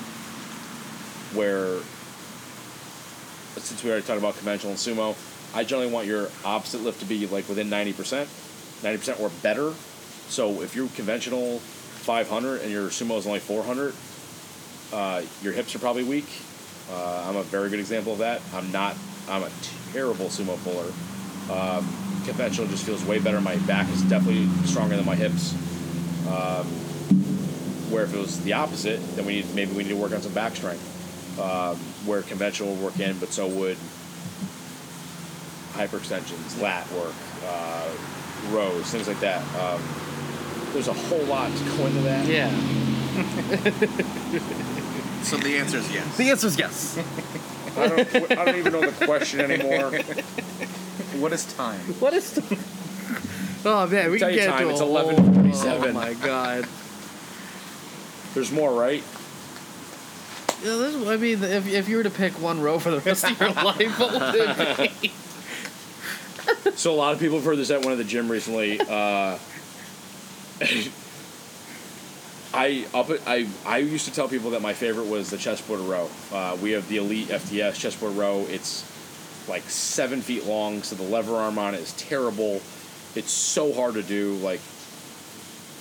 where, 1.37 1.79
since 3.61 3.85
we 3.85 3.90
already 3.90 4.05
talked 4.07 4.18
about 4.18 4.35
conventional 4.37 4.72
and 4.72 4.79
sumo, 4.81 5.14
I 5.55 5.62
generally 5.64 5.92
want 5.92 6.07
your 6.07 6.29
opposite 6.44 6.83
lift 6.83 7.00
to 7.00 7.07
be 7.07 7.26
like 7.26 7.48
within 7.48 7.68
90%, 7.68 7.94
90% 8.83 9.20
or 9.20 9.31
better. 9.42 9.72
So 10.29 10.62
if 10.62 10.74
you're 10.74 10.88
conventional 10.88 11.59
500 11.61 12.62
and 12.62 12.70
your 12.70 12.88
sumo 12.88 13.18
is 13.18 13.26
only 13.26 13.38
400, 13.40 13.94
uh, 14.92 15.22
your 15.42 15.53
hips 15.53 15.74
are 15.76 15.79
probably 15.79 16.03
weak. 16.05 16.26
Uh, 16.90 17.26
I'm 17.29 17.37
a 17.37 17.42
very 17.44 17.70
good 17.70 17.81
example 17.81 18.12
of 18.12 18.18
that. 18.18 18.42
I'm 18.55 18.70
not. 18.72 18.96
I'm 19.29 19.42
a 19.42 19.50
terrible 19.92 20.26
sumo 20.26 20.62
puller. 20.64 20.92
Um, 21.50 21.85
conventional 22.24 22.66
just 22.68 22.85
feels 22.85 23.05
way 23.05 23.18
better. 23.18 23.40
My 23.40 23.57
back 23.59 23.88
is 23.90 24.03
definitely 24.03 24.46
stronger 24.66 24.96
than 24.96 25.05
my 25.07 25.16
hips. 25.16 25.55
Um, 26.29 26.66
where 27.90 28.05
if 28.05 28.14
it 28.14 28.18
was 28.18 28.40
the 28.42 28.53
opposite, 28.53 29.00
then 29.16 29.26
we 29.26 29.37
need 29.37 29.55
maybe 29.55 29.72
we 29.72 29.83
need 29.83 29.90
to 29.90 29.96
work 29.96 30.12
on 30.12 30.22
some 30.22 30.33
back 30.33 30.57
strength. 30.57 30.87
Um, 31.40 31.76
where 32.07 32.22
conventional 32.22 32.74
would 32.74 32.83
work 32.83 33.00
in, 33.00 33.18
but 33.18 33.33
so 33.33 33.46
would 33.46 33.76
hyperextensions, 35.72 36.61
lat 36.61 36.90
work, 36.92 37.14
uh, 37.46 37.90
rows, 38.50 38.90
things 38.90 39.09
like 39.09 39.20
that. 39.20 39.40
Um, 39.57 39.83
there's 40.72 40.88
a 40.88 40.92
whole 40.92 41.24
lot 41.24 41.50
to 41.57 41.64
go 41.64 41.87
into 41.87 42.00
that. 42.03 42.26
Yeah. 42.26 42.50
So 45.22 45.37
the 45.37 45.56
answer 45.59 45.78
is 45.78 45.92
yes. 45.92 46.16
The 46.16 46.30
answer 46.30 46.46
is 46.48 46.59
yes. 46.59 46.98
I 47.76 47.87
don't, 47.88 48.30
I 48.33 48.44
don't 48.44 48.56
even 48.56 48.72
know 48.72 48.90
the 48.90 49.04
question 49.06 49.40
anymore. 49.40 49.90
What 51.20 51.33
is 51.33 51.52
time? 51.54 51.78
what 52.00 52.12
is? 52.14 52.33
The... 52.33 52.59
Oh 53.64 53.87
man, 53.87 54.11
we 54.11 54.18
Tell 54.18 54.28
can 54.28 54.38
you 54.38 54.44
get 54.44 54.50
time, 54.50 54.62
into 54.68 54.72
it's 54.72 54.80
a 54.80 54.87
whole- 54.87 55.12
11:47. 55.12 55.88
Oh 55.88 55.92
my 55.92 56.14
god. 56.14 56.66
There's 58.35 58.50
more, 58.52 58.72
right? 58.72 59.02
Yeah, 60.62 60.76
this, 60.76 61.09
I 61.09 61.16
mean, 61.16 61.42
if, 61.42 61.68
if 61.68 61.88
you 61.88 61.96
were 61.96 62.02
to 62.02 62.11
pick 62.11 62.33
one 62.40 62.61
row 62.61 62.78
for 62.78 62.90
the 62.90 63.00
rest 63.00 63.24
of 63.24 63.38
your 63.40 63.50
life, 63.64 63.98
what 63.98 64.12
would 64.12 64.35
it 64.37 65.00
be? 65.02 65.12
So 66.76 66.92
a 66.92 66.96
lot 66.96 67.12
of 67.12 67.18
people 67.20 67.37
have 67.37 67.44
heard 67.44 67.59
this 67.59 67.70
at 67.70 67.83
one 67.83 67.92
of 67.92 67.98
the 67.98 68.04
gym 68.04 68.30
recently. 68.30 68.78
Uh, 68.80 69.38
I 72.52 72.86
up 72.92 73.10
it, 73.10 73.22
I 73.26 73.46
I 73.64 73.78
used 73.78 74.06
to 74.06 74.12
tell 74.12 74.28
people 74.28 74.50
that 74.50 74.62
my 74.62 74.72
favorite 74.72 75.06
was 75.06 75.30
the 75.30 75.38
chessboard 75.38 75.80
row. 75.80 76.08
Uh, 76.32 76.56
we 76.60 76.72
have 76.72 76.88
the 76.88 76.96
elite 76.96 77.28
FTS 77.28 77.74
chessboard 77.74 78.14
row. 78.14 78.44
It's 78.48 78.84
like 79.48 79.62
seven 79.68 80.20
feet 80.20 80.46
long, 80.46 80.82
so 80.82 80.96
the 80.96 81.04
lever 81.04 81.36
arm 81.36 81.58
on 81.58 81.74
it 81.74 81.80
is 81.80 81.92
terrible. 81.94 82.60
It's 83.14 83.30
so 83.30 83.72
hard 83.72 83.94
to 83.94 84.02
do. 84.02 84.34
Like 84.36 84.60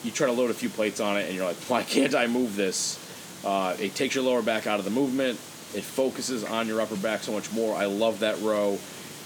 you 0.03 0.11
try 0.11 0.27
to 0.27 0.33
load 0.33 0.51
a 0.51 0.53
few 0.53 0.69
plates 0.69 0.99
on 0.99 1.17
it, 1.17 1.25
and 1.27 1.35
you're 1.35 1.45
like, 1.45 1.57
why 1.67 1.83
can't 1.83 2.13
I 2.13 2.27
move 2.27 2.55
this? 2.55 3.05
Uh, 3.43 3.75
it 3.79 3.95
takes 3.95 4.15
your 4.15 4.23
lower 4.23 4.41
back 4.41 4.67
out 4.67 4.79
of 4.79 4.85
the 4.85 4.91
movement. 4.91 5.39
It 5.73 5.83
focuses 5.83 6.43
on 6.43 6.67
your 6.67 6.81
upper 6.81 6.97
back 6.97 7.21
so 7.21 7.31
much 7.31 7.51
more. 7.51 7.75
I 7.75 7.85
love 7.85 8.19
that 8.19 8.39
row. 8.41 8.77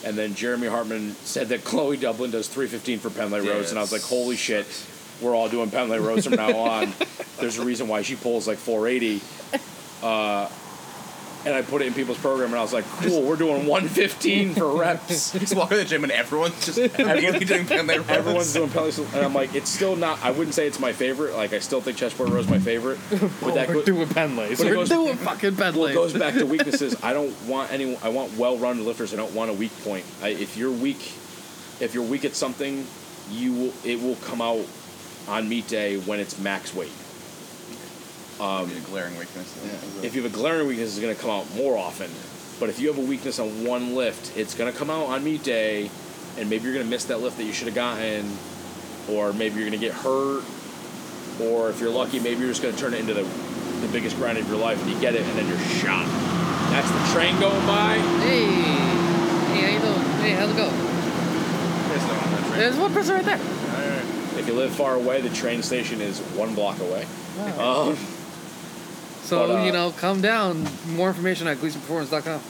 And 0.05 0.17
then 0.17 0.35
Jeremy 0.35 0.67
Hartman 0.67 1.11
said 1.23 1.49
that 1.49 1.63
Chloe 1.65 1.97
Dublin 1.97 2.31
does 2.31 2.47
315 2.47 2.99
for 2.99 3.09
Pendlay 3.09 3.39
rows, 3.41 3.69
and 3.69 3.79
I 3.79 3.81
was 3.81 3.91
like, 3.91 4.01
holy 4.01 4.35
shit, 4.35 4.65
we're 5.21 5.35
all 5.35 5.49
doing 5.49 5.69
Pendlay 5.69 5.99
rows 5.99 6.25
from 6.25 6.35
now 6.35 6.55
on. 6.57 6.93
There's 7.39 7.57
a 7.57 7.65
reason 7.65 7.87
why 7.87 8.01
she 8.01 8.15
pulls 8.15 8.47
like 8.47 8.57
480. 8.57 9.21
Uh, 10.01 10.49
and 11.45 11.53
I 11.53 11.61
put 11.61 11.81
it 11.81 11.87
in 11.87 11.93
people's 11.93 12.17
program, 12.19 12.51
and 12.51 12.57
I 12.57 12.61
was 12.61 12.71
like, 12.71 12.85
cool, 12.85 13.21
we're 13.21 13.35
doing 13.35 13.65
115 13.67 14.53
for 14.53 14.77
reps. 14.79 15.31
Just 15.37 15.53
walk 15.55 15.69
to 15.69 15.75
the 15.75 15.83
gym 15.83 16.03
and 16.03 16.11
everyone's 16.11 16.65
just 16.65 16.77
immediately 16.99 17.43
doing 17.43 17.65
Pendlay 17.65 17.97
rows. 17.97 18.09
Everyone's 18.09 18.53
doing 18.53 18.69
Pendlay, 18.69 18.97
and 19.13 19.25
I'm 19.25 19.33
like, 19.33 19.53
it's 19.53 19.69
still 19.69 19.97
not. 19.97 20.23
I 20.23 20.31
wouldn't 20.31 20.53
say 20.53 20.67
it's 20.67 20.79
my 20.79 20.93
favorite. 20.93 21.35
Like, 21.35 21.51
I 21.51 21.59
still 21.59 21.81
think 21.81 21.97
chessboard 21.97 22.29
row 22.29 22.39
is 22.39 22.47
my 22.47 22.59
favorite. 22.59 22.97
But 23.41 23.55
that 23.55 23.67
we're 23.67 23.73
go- 23.73 23.83
doing 23.83 24.07
it 24.09 24.59
We're 24.59 24.73
goes- 24.73 24.87
doing 24.89 25.17
fucking 25.17 25.57
well, 25.57 25.85
it 25.87 25.93
goes 25.93 26.13
back 26.13 26.35
to 26.35 26.45
weaknesses. 26.45 26.95
I 27.03 27.11
don't 27.11 27.35
want 27.45 27.73
any. 27.73 27.97
I 27.97 28.07
want 28.07 28.37
well-run 28.37 28.85
lifters. 28.85 29.13
I 29.13 29.17
don't 29.17 29.33
want 29.33 29.51
a 29.51 29.53
weak 29.53 29.71
point. 29.83 30.05
I, 30.21 30.29
if 30.29 30.55
you're 30.55 30.71
weak, 30.71 31.01
if 31.81 31.91
you're 31.93 32.03
weak 32.05 32.23
at 32.23 32.35
something, 32.35 32.87
you 33.31 33.51
will. 33.53 33.73
It 33.83 34.01
will 34.01 34.15
come 34.15 34.41
out 34.41 34.65
on 35.27 35.47
meet 35.47 35.67
day 35.67 35.97
when 35.97 36.19
it's 36.19 36.39
max 36.39 36.73
weight. 36.73 36.91
Um, 38.39 38.69
a 38.69 38.79
glaring 38.87 39.17
weakness. 39.17 40.03
If 40.03 40.15
you 40.15 40.23
have 40.23 40.33
a 40.33 40.35
glaring 40.35 40.67
weakness, 40.67 40.89
it's 40.89 40.99
going 40.99 41.15
to 41.15 41.21
come 41.21 41.29
out 41.29 41.53
more 41.55 41.77
often. 41.77 42.09
But 42.59 42.69
if 42.69 42.79
you 42.79 42.87
have 42.87 42.97
a 42.97 43.05
weakness 43.05 43.39
on 43.39 43.65
one 43.65 43.95
lift, 43.95 44.35
it's 44.37 44.53
going 44.55 44.71
to 44.71 44.77
come 44.77 44.89
out 44.89 45.07
on 45.07 45.23
meet 45.23 45.43
day, 45.43 45.89
and 46.37 46.49
maybe 46.49 46.63
you're 46.63 46.73
going 46.73 46.85
to 46.85 46.89
miss 46.89 47.05
that 47.05 47.21
lift 47.21 47.37
that 47.37 47.43
you 47.43 47.53
should 47.53 47.67
have 47.67 47.75
gotten, 47.75 48.29
or 49.09 49.33
maybe 49.33 49.55
you're 49.55 49.69
going 49.69 49.79
to 49.79 49.85
get 49.85 49.93
hurt, 49.93 50.43
or 51.41 51.69
if 51.69 51.79
you're 51.79 51.91
lucky, 51.91 52.19
maybe 52.19 52.39
you're 52.41 52.49
just 52.49 52.61
going 52.61 52.73
to 52.73 52.79
turn 52.79 52.93
it 52.93 52.99
into 52.99 53.13
the, 53.13 53.23
the 53.23 53.87
biggest 53.91 54.17
grind 54.17 54.37
of 54.37 54.47
your 54.47 54.57
life, 54.57 54.81
and 54.81 54.91
you 54.91 54.99
get 54.99 55.15
it, 55.15 55.21
and 55.21 55.37
then 55.37 55.47
you're 55.47 55.59
shot. 55.81 56.05
That's 56.71 56.89
the 56.89 57.13
train 57.13 57.39
going 57.39 57.65
by. 57.67 57.97
Hey, 58.21 58.45
hey, 58.45 59.61
how 59.61 59.71
you 59.73 59.79
doing? 59.79 60.01
Hey, 60.21 60.31
how's 60.31 60.49
it 60.49 60.57
going? 60.57 60.73
There's 61.89 62.07
no 62.07 62.13
one 62.17 62.31
that's 62.31 62.49
right. 62.49 62.57
There's 62.57 62.77
one 62.77 62.93
person 62.93 63.15
right 63.15 63.25
there. 63.25 63.39
Alright. 64.43 64.49
If 64.49 64.55
you 64.55 64.59
live 64.59 64.75
far 64.75 64.95
away, 64.95 65.21
the 65.21 65.29
train 65.29 65.63
station 65.63 66.01
is 66.01 66.19
one 66.35 66.53
block 66.55 66.79
away. 66.79 67.05
Um, 67.57 67.97
So 69.23 69.47
But, 69.47 69.61
uh, 69.61 69.63
you 69.65 69.71
know, 69.71 69.91
come 69.91 70.21
down. 70.21 70.67
More 70.95 71.07
information 71.09 71.47
at 71.47 71.57
GleasonPerformance.com. 71.57 72.41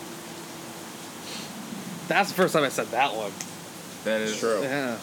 That's 2.08 2.30
the 2.30 2.36
first 2.36 2.54
time 2.54 2.64
I 2.64 2.70
said 2.70 2.88
that 2.88 3.16
one. 3.16 3.32
That 4.06 4.22
is 4.22 4.38
true. 4.40 4.62
Yeah. 4.62 4.98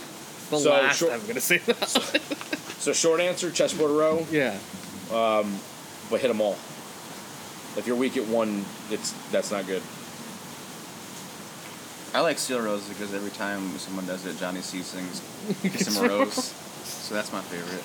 The 0.51 0.59
So, 0.59 0.71
last 0.71 0.99
short- 0.99 1.13
I'm 1.13 1.27
gonna 1.27 1.41
say 1.41 1.59
that. 1.59 2.21
So 2.81 2.95
short 2.95 3.21
answer, 3.21 3.51
chessboard 3.51 3.91
row, 3.91 4.27
yeah. 4.31 4.57
but 5.11 6.19
hit 6.19 6.29
them 6.29 6.41
all. 6.41 6.57
If 7.77 7.85
you're 7.87 7.95
weak 7.95 8.17
at 8.17 8.27
one, 8.27 8.65
it's 8.91 9.13
that's 9.31 9.51
not 9.51 9.67
good. 9.67 9.83
I 12.15 12.21
like 12.21 12.39
seal 12.39 12.59
rows 12.59 12.89
because 12.89 13.13
every 13.13 13.31
time 13.33 13.77
someone 13.79 14.07
does 14.07 14.25
it, 14.25 14.39
Johnny 14.39 14.63
C 14.63 14.81
sings 14.83 15.21
Kiss 15.63 15.95
'em 15.95 16.09
Rose. 16.09 16.55
So 17.11 17.17
that's 17.17 17.33
my 17.33 17.41
favorite. 17.41 17.83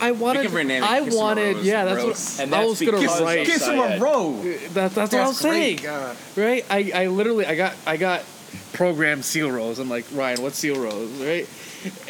I 0.00 0.12
wanted. 0.12 0.46
can 0.46 0.54
rename 0.54 0.82
it 0.82 0.88
I 0.88 1.00
Kiss 1.04 1.12
'em 1.14 1.20
wanted. 1.20 1.56
Rose, 1.56 1.66
yeah, 1.66 1.84
that's 1.84 1.96
Rose. 2.04 2.36
what 2.38 2.40
And 2.46 2.54
I 2.54 2.58
that's 2.60 2.70
was 2.70 2.80
gonna 2.80 3.00
because 3.02 3.20
of 3.20 3.26
write. 3.26 3.46
Kiss 3.46 3.68
'em 3.68 3.78
a 3.78 3.98
row. 3.98 4.42
That, 4.72 4.92
that's 4.94 5.12
what 5.12 5.14
I 5.22 5.26
was 5.28 5.38
saying. 5.38 5.76
God. 5.82 6.16
right? 6.36 6.64
I, 6.70 6.90
I 6.94 7.06
literally 7.08 7.44
I 7.44 7.54
got 7.54 7.74
I 7.86 7.98
got 7.98 8.24
programmed 8.72 9.26
seal 9.26 9.50
rows. 9.50 9.78
I'm 9.78 9.90
like 9.90 10.06
Ryan, 10.14 10.40
what's 10.40 10.56
seal 10.58 10.80
rows, 10.82 11.10
right? 11.20 11.46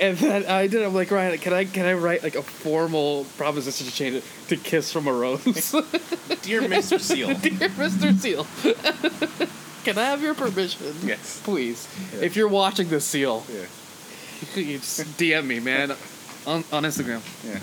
And 0.00 0.16
then 0.18 0.46
I 0.46 0.68
did. 0.68 0.84
I'm 0.84 0.94
like 0.94 1.10
Ryan, 1.10 1.36
can 1.38 1.52
I 1.52 1.64
can 1.64 1.84
I 1.84 1.94
write 1.94 2.22
like 2.22 2.36
a 2.36 2.42
formal 2.44 3.24
proposition 3.36 3.88
to 3.88 3.92
change 3.92 4.14
it 4.14 4.24
to 4.50 4.56
kiss 4.56 4.92
from 4.92 5.08
a 5.08 5.12
rose, 5.12 5.42
Dear 6.42 6.62
Mr. 6.62 7.00
Seal. 7.00 7.26
dear 7.40 7.70
Mr. 7.70 8.16
Seal? 8.16 8.46
can 9.84 9.98
I 9.98 10.04
have 10.04 10.22
your 10.22 10.34
permission? 10.34 10.94
Yes. 11.02 11.40
please. 11.42 11.88
If 12.22 12.36
you're 12.36 12.46
watching 12.46 12.88
this 12.88 13.04
seal, 13.04 13.44
Yeah. 13.52 13.62
you 14.56 14.78
just 14.78 15.00
DM 15.18 15.46
me, 15.46 15.60
man, 15.60 15.90
on 16.46 16.64
on 16.72 16.82
Instagram. 16.84 17.20
Yeah. 17.44 17.60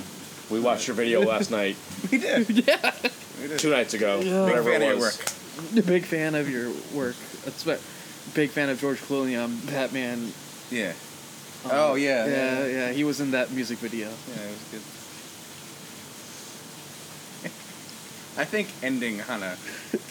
We 0.50 0.60
watched 0.60 0.88
your 0.88 0.96
video 0.96 1.22
last 1.22 1.50
night, 1.60 1.78
We 2.12 2.18
did. 2.18 2.50
Yeah. 2.68 2.94
We 3.42 3.48
did. 3.48 3.60
two 3.60 3.70
nights 3.72 3.94
ago, 3.94 4.20
Yeah. 4.20 4.46
Big 4.46 4.56
whatever 4.64 4.72
fan 4.72 4.82
of 4.82 4.82
it 4.82 4.86
your 4.88 4.96
was. 4.98 5.18
work. 5.76 5.78
a 5.86 5.88
big 5.88 6.06
fan 6.06 6.36
of 6.36 6.50
your 6.50 6.70
work. 6.94 7.16
That's 7.46 7.66
what. 7.66 7.82
Big 8.36 8.50
fan 8.52 8.70
of 8.70 8.80
George 8.80 9.00
Clooney 9.02 9.42
on 9.42 9.58
Batman. 9.66 10.32
Yeah. 10.70 10.94
Um, 11.66 11.72
Oh, 11.74 11.96
yeah, 11.96 12.26
yeah, 12.26 12.32
yeah. 12.32 12.68
yeah, 12.68 12.92
He 12.92 13.04
was 13.04 13.20
in 13.20 13.32
that 13.32 13.52
music 13.52 13.80
video. 13.80 14.08
Yeah, 14.08 14.44
it 14.44 14.50
was 14.50 14.68
good. 14.72 14.82
I 18.38 18.46
think 18.46 18.70
ending 18.82 19.22
on 19.24 19.44
a 19.44 19.58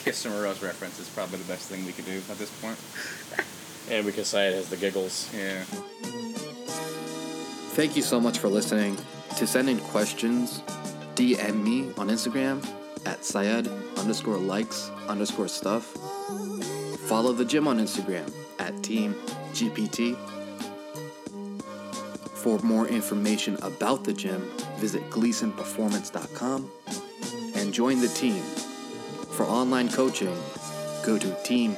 Kiss 0.05 0.23
from 0.25 0.33
a 0.35 0.41
Rose 0.43 0.63
reference 0.63 0.99
is 1.01 1.09
probably 1.09 1.39
the 1.39 1.45
best 1.45 1.69
thing 1.69 1.87
we 1.87 1.93
could 1.93 2.05
do 2.05 2.19
at 2.31 2.37
this 2.39 2.51
point. 2.61 2.77
And 3.91 4.05
because 4.05 4.29
Syed 4.29 4.53
has 4.53 4.69
the 4.69 4.77
giggles. 4.77 5.29
Yeah. 5.35 5.65
Thank 7.73 7.97
you 7.97 8.03
so 8.03 8.21
much 8.21 8.39
for 8.39 8.49
listening. 8.49 8.99
To 9.37 9.47
send 9.47 9.71
in 9.71 9.79
questions, 9.79 10.61
DM 11.15 11.63
me 11.63 11.93
on 11.97 12.09
Instagram 12.09 12.67
at 13.07 13.25
Syed 13.25 13.69
underscore 13.97 14.39
likes 14.39 14.91
underscore 15.09 15.49
stuff. 15.49 15.85
Follow 17.09 17.33
the 17.33 17.45
gym 17.45 17.69
on 17.69 17.79
Instagram 17.79 18.33
at 18.59 18.83
Team 18.83 19.15
GPT. 19.53 20.17
For 22.35 22.59
more 22.59 22.89
information 22.89 23.57
about 23.63 24.03
the 24.05 24.13
gym, 24.13 24.51
visit 24.79 25.09
gleasonperformance.com 25.11 26.71
and 27.55 27.73
join 27.73 28.01
the 28.01 28.09
team. 28.09 28.43
For 29.37 29.45
online 29.45 29.89
coaching, 29.89 30.37
go 31.05 31.19
to 31.19 31.29
teamgpt.com. 31.45 31.77